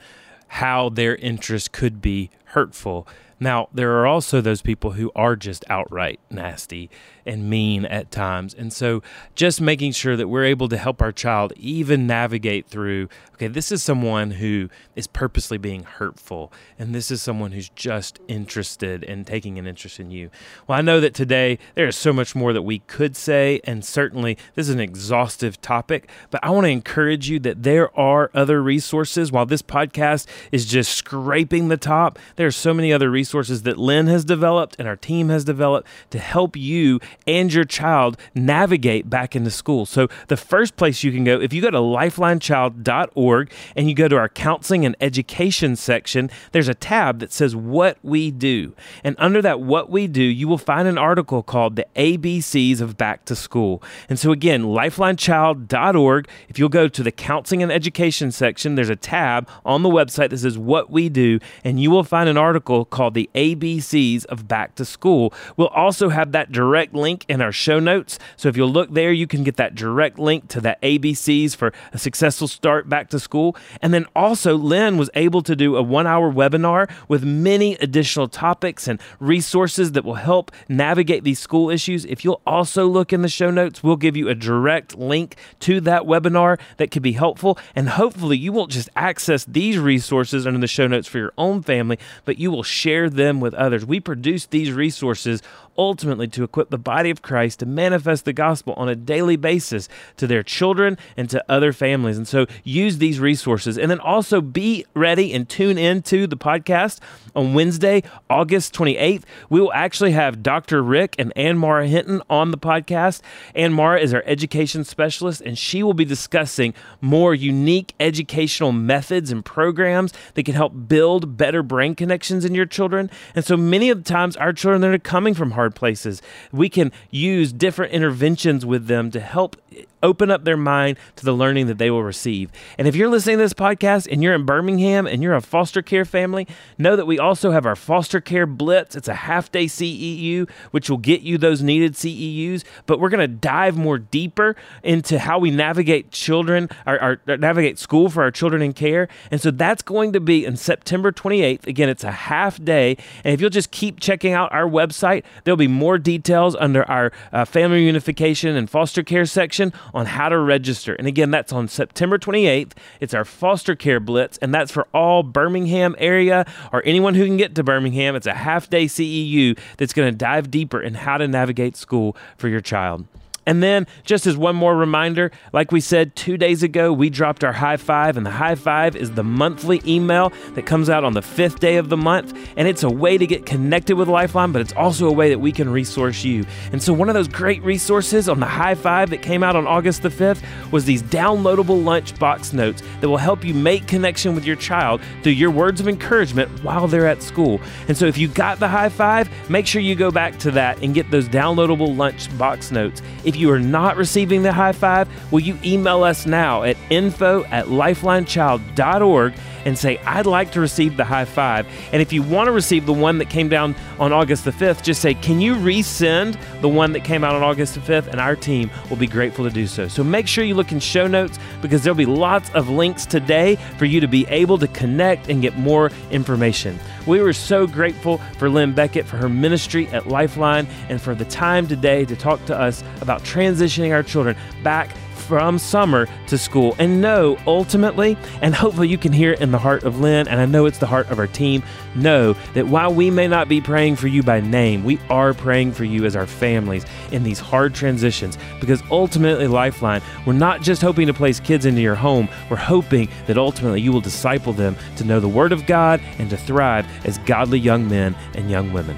how 0.48 0.88
their 0.88 1.16
interest 1.16 1.72
could 1.72 2.00
be 2.00 2.30
hurtful. 2.48 3.06
Now, 3.40 3.68
there 3.72 3.92
are 4.00 4.06
also 4.06 4.40
those 4.40 4.62
people 4.62 4.92
who 4.92 5.12
are 5.14 5.36
just 5.36 5.64
outright 5.70 6.18
nasty 6.28 6.90
and 7.24 7.48
mean 7.48 7.84
at 7.84 8.10
times. 8.10 8.52
And 8.52 8.72
so, 8.72 9.02
just 9.36 9.60
making 9.60 9.92
sure 9.92 10.16
that 10.16 10.28
we're 10.28 10.44
able 10.44 10.68
to 10.68 10.76
help 10.76 11.00
our 11.00 11.12
child 11.12 11.52
even 11.56 12.06
navigate 12.06 12.66
through 12.66 13.08
okay, 13.38 13.46
this 13.46 13.70
is 13.70 13.84
someone 13.84 14.32
who 14.32 14.68
is 14.96 15.06
purposely 15.06 15.58
being 15.58 15.84
hurtful, 15.84 16.52
and 16.76 16.92
this 16.92 17.08
is 17.08 17.22
someone 17.22 17.52
who's 17.52 17.68
just 17.68 18.18
interested 18.26 19.04
in 19.04 19.24
taking 19.24 19.60
an 19.60 19.66
interest 19.66 20.00
in 20.00 20.10
you. 20.10 20.28
Well, 20.66 20.76
I 20.76 20.82
know 20.82 20.98
that 20.98 21.14
today 21.14 21.60
there 21.76 21.86
is 21.86 21.94
so 21.94 22.12
much 22.12 22.34
more 22.34 22.52
that 22.52 22.62
we 22.62 22.80
could 22.80 23.14
say, 23.14 23.60
and 23.62 23.84
certainly 23.84 24.36
this 24.56 24.68
is 24.68 24.74
an 24.74 24.80
exhaustive 24.80 25.60
topic, 25.60 26.10
but 26.32 26.42
I 26.42 26.50
want 26.50 26.64
to 26.64 26.70
encourage 26.70 27.30
you 27.30 27.38
that 27.40 27.62
there 27.62 27.96
are 27.96 28.32
other 28.34 28.60
resources. 28.60 29.30
While 29.30 29.46
this 29.46 29.62
podcast 29.62 30.26
is 30.50 30.66
just 30.66 30.92
scraping 30.92 31.68
the 31.68 31.76
top, 31.76 32.18
there 32.34 32.47
are 32.48 32.52
so 32.52 32.74
many 32.74 32.92
other 32.92 33.10
resources 33.10 33.62
that 33.62 33.78
Lynn 33.78 34.08
has 34.08 34.24
developed 34.24 34.74
and 34.78 34.88
our 34.88 34.96
team 34.96 35.28
has 35.28 35.44
developed 35.44 35.86
to 36.10 36.18
help 36.18 36.56
you 36.56 36.98
and 37.26 37.52
your 37.52 37.64
child 37.64 38.16
navigate 38.34 39.08
back 39.08 39.36
into 39.36 39.50
school. 39.50 39.86
So, 39.86 40.08
the 40.26 40.36
first 40.36 40.76
place 40.76 41.04
you 41.04 41.12
can 41.12 41.24
go, 41.24 41.40
if 41.40 41.52
you 41.52 41.62
go 41.62 41.70
to 41.70 41.78
lifelinechild.org 41.78 43.52
and 43.76 43.88
you 43.88 43.94
go 43.94 44.08
to 44.08 44.16
our 44.16 44.28
counseling 44.28 44.84
and 44.84 44.96
education 45.00 45.76
section, 45.76 46.30
there's 46.52 46.68
a 46.68 46.74
tab 46.74 47.20
that 47.20 47.32
says 47.32 47.54
What 47.54 47.98
We 48.02 48.30
Do. 48.30 48.74
And 49.04 49.14
under 49.18 49.42
that 49.42 49.60
What 49.60 49.90
We 49.90 50.06
Do, 50.06 50.22
you 50.22 50.48
will 50.48 50.58
find 50.58 50.88
an 50.88 50.98
article 50.98 51.42
called 51.42 51.76
The 51.76 51.86
ABCs 51.96 52.80
of 52.80 52.96
Back 52.96 53.24
to 53.26 53.36
School. 53.36 53.82
And 54.08 54.18
so, 54.18 54.32
again, 54.32 54.64
lifelinechild.org, 54.64 56.28
if 56.48 56.58
you'll 56.58 56.68
go 56.68 56.88
to 56.88 57.02
the 57.02 57.12
counseling 57.12 57.62
and 57.62 57.70
education 57.70 58.32
section, 58.32 58.74
there's 58.74 58.88
a 58.88 58.96
tab 58.96 59.48
on 59.64 59.82
the 59.82 59.90
website 59.90 60.30
that 60.30 60.38
says 60.38 60.56
What 60.56 60.90
We 60.90 61.08
Do, 61.08 61.38
and 61.62 61.80
you 61.80 61.90
will 61.90 62.04
find 62.04 62.27
an 62.28 62.36
article 62.36 62.84
called 62.84 63.14
The 63.14 63.28
ABCs 63.34 64.24
of 64.26 64.46
Back 64.46 64.74
to 64.76 64.84
School. 64.84 65.32
We'll 65.56 65.68
also 65.68 66.10
have 66.10 66.32
that 66.32 66.52
direct 66.52 66.94
link 66.94 67.24
in 67.28 67.40
our 67.40 67.52
show 67.52 67.80
notes. 67.80 68.18
So 68.36 68.48
if 68.48 68.56
you'll 68.56 68.70
look 68.70 68.92
there, 68.92 69.12
you 69.12 69.26
can 69.26 69.42
get 69.42 69.56
that 69.56 69.74
direct 69.74 70.18
link 70.18 70.48
to 70.48 70.60
the 70.60 70.76
ABCs 70.82 71.56
for 71.56 71.72
a 71.92 71.98
successful 71.98 72.48
start 72.48 72.88
back 72.88 73.08
to 73.10 73.18
school. 73.18 73.56
And 73.82 73.92
then 73.92 74.06
also, 74.14 74.56
Lynn 74.56 74.96
was 74.96 75.10
able 75.14 75.42
to 75.42 75.56
do 75.56 75.76
a 75.76 75.82
one 75.82 76.06
hour 76.06 76.32
webinar 76.32 76.90
with 77.08 77.24
many 77.24 77.74
additional 77.76 78.28
topics 78.28 78.86
and 78.86 79.00
resources 79.20 79.92
that 79.92 80.04
will 80.04 80.14
help 80.14 80.50
navigate 80.68 81.24
these 81.24 81.38
school 81.38 81.70
issues. 81.70 82.04
If 82.04 82.24
you'll 82.24 82.42
also 82.46 82.86
look 82.86 83.12
in 83.12 83.22
the 83.22 83.28
show 83.28 83.50
notes, 83.50 83.82
we'll 83.82 83.96
give 83.96 84.16
you 84.16 84.28
a 84.28 84.34
direct 84.34 84.96
link 84.96 85.36
to 85.60 85.80
that 85.82 86.02
webinar 86.02 86.58
that 86.76 86.90
could 86.90 87.02
be 87.02 87.12
helpful. 87.12 87.58
And 87.74 87.88
hopefully, 87.90 88.36
you 88.36 88.52
won't 88.52 88.70
just 88.70 88.88
access 88.96 89.44
these 89.44 89.78
resources 89.78 90.46
under 90.46 90.60
the 90.60 90.66
show 90.66 90.86
notes 90.86 91.08
for 91.08 91.18
your 91.18 91.32
own 91.38 91.62
family, 91.62 91.98
but 92.24 92.38
you 92.38 92.50
will 92.50 92.62
share 92.62 93.08
them 93.10 93.40
with 93.40 93.54
others. 93.54 93.84
We 93.84 94.00
produce 94.00 94.46
these 94.46 94.72
resources 94.72 95.42
ultimately 95.78 96.28
to 96.28 96.42
equip 96.42 96.70
the 96.70 96.78
body 96.78 97.08
of 97.08 97.22
Christ 97.22 97.60
to 97.60 97.66
manifest 97.66 98.24
the 98.24 98.32
gospel 98.32 98.74
on 98.76 98.88
a 98.88 98.96
daily 98.96 99.36
basis 99.36 99.88
to 100.16 100.26
their 100.26 100.42
children 100.42 100.98
and 101.16 101.30
to 101.30 101.42
other 101.48 101.72
families. 101.72 102.18
And 102.18 102.26
so 102.26 102.46
use 102.64 102.98
these 102.98 103.20
resources. 103.20 103.78
And 103.78 103.90
then 103.90 104.00
also 104.00 104.40
be 104.40 104.84
ready 104.94 105.32
and 105.32 105.48
tune 105.48 105.78
in 105.78 106.02
to 106.02 106.26
the 106.26 106.36
podcast 106.36 106.98
on 107.34 107.54
Wednesday, 107.54 108.02
August 108.28 108.74
28th. 108.74 109.22
We 109.48 109.60
will 109.60 109.72
actually 109.72 110.12
have 110.12 110.42
Dr. 110.42 110.82
Rick 110.82 111.14
and 111.18 111.32
Ann 111.36 111.56
Mara 111.56 111.86
Hinton 111.86 112.20
on 112.28 112.50
the 112.50 112.58
podcast. 112.58 113.22
Ann 113.54 113.72
Mara 113.72 114.00
is 114.00 114.12
our 114.12 114.24
education 114.26 114.84
specialist, 114.84 115.40
and 115.40 115.56
she 115.56 115.82
will 115.82 115.94
be 115.94 116.04
discussing 116.04 116.74
more 117.00 117.34
unique 117.34 117.94
educational 118.00 118.72
methods 118.72 119.30
and 119.30 119.44
programs 119.44 120.12
that 120.34 120.44
can 120.44 120.54
help 120.54 120.72
build 120.88 121.36
better 121.36 121.62
brain 121.62 121.94
connections 121.94 122.44
in 122.44 122.54
your 122.54 122.66
children. 122.66 123.10
And 123.34 123.44
so 123.44 123.56
many 123.56 123.90
of 123.90 124.02
the 124.02 124.08
times, 124.08 124.36
our 124.36 124.52
children 124.52 124.80
that 124.82 124.90
are 124.90 124.98
coming 124.98 125.34
from 125.34 125.52
hard 125.52 125.67
hard 125.68 125.74
places. 125.74 126.22
We 126.52 126.68
can 126.68 126.92
use 127.10 127.52
different 127.52 127.92
interventions 127.92 128.64
with 128.64 128.86
them 128.86 129.10
to 129.10 129.20
help 129.20 129.56
open 130.02 130.30
up 130.30 130.44
their 130.44 130.56
mind 130.56 130.98
to 131.16 131.24
the 131.24 131.32
learning 131.32 131.66
that 131.66 131.78
they 131.78 131.90
will 131.90 132.02
receive. 132.02 132.50
And 132.78 132.86
if 132.86 132.96
you're 132.96 133.08
listening 133.08 133.38
to 133.38 133.44
this 133.44 133.52
podcast 133.52 134.08
and 134.10 134.22
you're 134.22 134.34
in 134.34 134.44
Birmingham 134.44 135.06
and 135.06 135.22
you're 135.22 135.34
a 135.34 135.40
foster 135.40 135.82
care 135.82 136.04
family, 136.04 136.46
know 136.76 136.96
that 136.96 137.06
we 137.06 137.18
also 137.18 137.50
have 137.50 137.66
our 137.66 137.76
foster 137.76 138.20
care 138.20 138.46
blitz. 138.46 138.96
It's 138.96 139.08
a 139.08 139.14
half 139.14 139.50
day 139.50 139.66
CEU, 139.66 140.48
which 140.70 140.88
will 140.88 140.98
get 140.98 141.22
you 141.22 141.38
those 141.38 141.62
needed 141.62 141.94
CEUs. 141.94 142.64
But 142.86 143.00
we're 143.00 143.08
going 143.08 143.28
to 143.28 143.28
dive 143.28 143.76
more 143.76 143.98
deeper 143.98 144.56
into 144.82 145.18
how 145.18 145.38
we 145.38 145.50
navigate 145.50 146.10
children, 146.10 146.68
our, 146.86 147.20
navigate 147.26 147.78
school 147.78 148.08
for 148.08 148.22
our 148.22 148.30
children 148.30 148.62
in 148.62 148.72
care. 148.72 149.08
And 149.30 149.40
so 149.40 149.50
that's 149.50 149.82
going 149.82 150.12
to 150.12 150.20
be 150.20 150.44
in 150.44 150.56
September 150.56 151.12
28th. 151.12 151.66
Again, 151.66 151.88
it's 151.88 152.04
a 152.04 152.12
half 152.12 152.62
day. 152.62 152.96
And 153.24 153.34
if 153.34 153.40
you'll 153.40 153.50
just 153.50 153.70
keep 153.70 154.00
checking 154.00 154.32
out 154.32 154.52
our 154.52 154.68
website, 154.68 155.24
there'll 155.44 155.56
be 155.56 155.68
more 155.68 155.98
details 155.98 156.56
under 156.56 156.88
our 156.88 157.12
uh, 157.32 157.44
family 157.44 157.84
unification 157.84 158.56
and 158.56 158.68
foster 158.68 159.02
care 159.02 159.26
section 159.26 159.72
on 159.94 160.06
how 160.06 160.28
to 160.28 160.38
register. 160.38 160.94
And 160.94 161.06
again, 161.06 161.30
that's 161.30 161.52
on 161.52 161.68
September 161.68 162.18
28th. 162.18 162.72
It's 163.00 163.14
our 163.14 163.24
foster 163.24 163.74
care 163.74 164.00
blitz, 164.00 164.38
and 164.38 164.54
that's 164.54 164.72
for 164.72 164.86
all 164.94 165.22
Birmingham 165.22 165.94
area 165.98 166.46
or 166.72 166.82
anyone 166.84 167.14
who 167.14 167.24
can 167.24 167.36
get 167.36 167.54
to 167.56 167.62
Birmingham. 167.62 168.16
It's 168.16 168.26
a 168.26 168.34
half 168.34 168.70
day 168.70 168.86
CEU 168.86 169.58
that's 169.76 169.92
going 169.92 170.10
to 170.10 170.16
dive 170.16 170.50
deeper 170.50 170.80
in 170.80 170.94
how 170.94 171.18
to 171.18 171.28
navigate 171.28 171.76
school 171.76 172.16
for 172.36 172.48
your 172.48 172.60
child. 172.60 173.06
And 173.48 173.62
then, 173.62 173.86
just 174.04 174.26
as 174.26 174.36
one 174.36 174.56
more 174.56 174.76
reminder, 174.76 175.30
like 175.54 175.72
we 175.72 175.80
said 175.80 176.14
two 176.14 176.36
days 176.36 176.62
ago, 176.62 176.92
we 176.92 177.08
dropped 177.08 177.42
our 177.42 177.54
high 177.54 177.78
five, 177.78 178.18
and 178.18 178.26
the 178.26 178.30
high 178.30 178.56
five 178.56 178.94
is 178.94 179.12
the 179.12 179.24
monthly 179.24 179.80
email 179.86 180.34
that 180.54 180.66
comes 180.66 180.90
out 180.90 181.02
on 181.02 181.14
the 181.14 181.22
fifth 181.22 181.58
day 181.58 181.78
of 181.78 181.88
the 181.88 181.96
month. 181.96 182.36
And 182.58 182.68
it's 182.68 182.82
a 182.82 182.90
way 182.90 183.16
to 183.16 183.26
get 183.26 183.46
connected 183.46 183.96
with 183.96 184.06
Lifeline, 184.06 184.52
but 184.52 184.60
it's 184.60 184.74
also 184.74 185.08
a 185.08 185.12
way 185.12 185.30
that 185.30 185.38
we 185.38 185.50
can 185.50 185.70
resource 185.70 186.24
you. 186.24 186.44
And 186.72 186.82
so, 186.82 186.92
one 186.92 187.08
of 187.08 187.14
those 187.14 187.26
great 187.26 187.62
resources 187.62 188.28
on 188.28 188.38
the 188.38 188.44
high 188.44 188.74
five 188.74 189.08
that 189.08 189.22
came 189.22 189.42
out 189.42 189.56
on 189.56 189.66
August 189.66 190.02
the 190.02 190.10
5th 190.10 190.42
was 190.70 190.84
these 190.84 191.02
downloadable 191.02 191.82
lunch 191.82 192.18
box 192.18 192.52
notes 192.52 192.82
that 193.00 193.08
will 193.08 193.16
help 193.16 193.46
you 193.46 193.54
make 193.54 193.86
connection 193.86 194.34
with 194.34 194.44
your 194.44 194.56
child 194.56 195.00
through 195.22 195.32
your 195.32 195.50
words 195.50 195.80
of 195.80 195.88
encouragement 195.88 196.50
while 196.62 196.86
they're 196.86 197.06
at 197.06 197.22
school. 197.22 197.62
And 197.88 197.96
so, 197.96 198.04
if 198.04 198.18
you 198.18 198.28
got 198.28 198.58
the 198.58 198.68
high 198.68 198.90
five, 198.90 199.30
make 199.48 199.66
sure 199.66 199.80
you 199.80 199.94
go 199.94 200.10
back 200.10 200.38
to 200.40 200.50
that 200.50 200.82
and 200.82 200.94
get 200.94 201.10
those 201.10 201.30
downloadable 201.30 201.96
lunch 201.96 202.36
box 202.36 202.70
notes. 202.70 203.00
If 203.24 203.37
you 203.38 203.50
are 203.50 203.60
not 203.60 203.96
receiving 203.96 204.42
the 204.42 204.52
high 204.52 204.72
five, 204.72 205.08
will 205.32 205.40
you 205.40 205.58
email 205.64 206.02
us 206.04 206.26
now 206.26 206.62
at 206.62 206.76
info 206.90 207.44
at 207.44 207.66
lifelinechild.org 207.66 209.34
and 209.64 209.78
say, 209.78 209.98
I'd 209.98 210.26
like 210.26 210.52
to 210.52 210.60
receive 210.60 210.96
the 210.96 211.04
high 211.04 211.24
five. 211.24 211.66
And 211.92 212.00
if 212.00 212.12
you 212.12 212.22
want 212.22 212.46
to 212.46 212.52
receive 212.52 212.86
the 212.86 212.92
one 212.92 213.18
that 213.18 213.28
came 213.28 213.48
down 213.48 213.74
on 213.98 214.12
August 214.12 214.44
the 214.44 214.50
5th, 214.50 214.82
just 214.82 215.02
say, 215.02 215.14
Can 215.14 215.40
you 215.40 215.54
resend 215.56 216.38
the 216.60 216.68
one 216.68 216.92
that 216.92 217.04
came 217.04 217.24
out 217.24 217.34
on 217.34 217.42
August 217.42 217.74
the 217.74 217.80
5th? 217.80 218.08
And 218.08 218.20
our 218.20 218.36
team 218.36 218.70
will 218.88 218.96
be 218.96 219.06
grateful 219.06 219.44
to 219.44 219.50
do 219.50 219.66
so. 219.66 219.88
So 219.88 220.02
make 220.02 220.26
sure 220.26 220.44
you 220.44 220.54
look 220.54 220.72
in 220.72 220.80
show 220.80 221.06
notes 221.06 221.38
because 221.60 221.82
there'll 221.82 221.96
be 221.96 222.06
lots 222.06 222.50
of 222.50 222.68
links 222.68 223.04
today 223.04 223.56
for 223.76 223.84
you 223.84 224.00
to 224.00 224.08
be 224.08 224.26
able 224.28 224.58
to 224.58 224.68
connect 224.68 225.28
and 225.28 225.42
get 225.42 225.56
more 225.58 225.90
information. 226.10 226.78
We 227.06 227.20
were 227.20 227.32
so 227.32 227.66
grateful 227.66 228.18
for 228.38 228.48
Lynn 228.48 228.72
Beckett 228.74 229.06
for 229.06 229.16
her 229.16 229.28
ministry 229.28 229.88
at 229.88 230.08
Lifeline 230.08 230.66
and 230.88 231.00
for 231.00 231.14
the 231.14 231.24
time 231.24 231.66
today 231.66 232.04
to 232.04 232.16
talk 232.16 232.44
to 232.46 232.58
us 232.58 232.82
about 233.00 233.24
transitioning 233.28 233.92
our 233.92 234.02
children 234.02 234.36
back 234.62 234.90
from 235.28 235.58
summer 235.58 236.08
to 236.26 236.38
school. 236.38 236.74
And 236.78 237.02
know 237.02 237.36
ultimately, 237.46 238.16
and 238.40 238.54
hopefully 238.54 238.88
you 238.88 238.96
can 238.96 239.12
hear 239.12 239.32
it 239.32 239.42
in 239.42 239.52
the 239.52 239.58
heart 239.58 239.84
of 239.84 240.00
Lynn, 240.00 240.26
and 240.26 240.40
I 240.40 240.46
know 240.46 240.64
it's 240.64 240.78
the 240.78 240.86
heart 240.86 241.10
of 241.10 241.18
our 241.18 241.26
team, 241.26 241.62
know 241.94 242.32
that 242.54 242.66
while 242.66 242.92
we 242.92 243.10
may 243.10 243.28
not 243.28 243.46
be 243.46 243.60
praying 243.60 243.96
for 243.96 244.08
you 244.08 244.22
by 244.22 244.40
name, 244.40 244.84
we 244.84 244.98
are 245.10 245.34
praying 245.34 245.72
for 245.72 245.84
you 245.84 246.06
as 246.06 246.16
our 246.16 246.26
families 246.26 246.86
in 247.12 247.24
these 247.24 247.38
hard 247.38 247.74
transitions 247.74 248.38
because 248.58 248.82
ultimately, 248.90 249.46
Lifeline, 249.46 250.00
we're 250.26 250.32
not 250.32 250.62
just 250.62 250.80
hoping 250.80 251.06
to 251.06 251.14
place 251.14 251.40
kids 251.40 251.66
into 251.66 251.82
your 251.82 251.94
home, 251.94 252.26
we're 252.48 252.56
hoping 252.56 253.10
that 253.26 253.36
ultimately 253.36 253.82
you 253.82 253.92
will 253.92 254.00
disciple 254.00 254.54
them 254.54 254.76
to 254.96 255.04
know 255.04 255.20
the 255.20 255.28
Word 255.28 255.52
of 255.52 255.66
God 255.66 256.00
and 256.18 256.30
to 256.30 256.38
thrive 256.38 256.86
as 257.06 257.18
godly 257.18 257.58
young 257.58 257.86
men 257.86 258.16
and 258.34 258.50
young 258.50 258.72
women. 258.72 258.96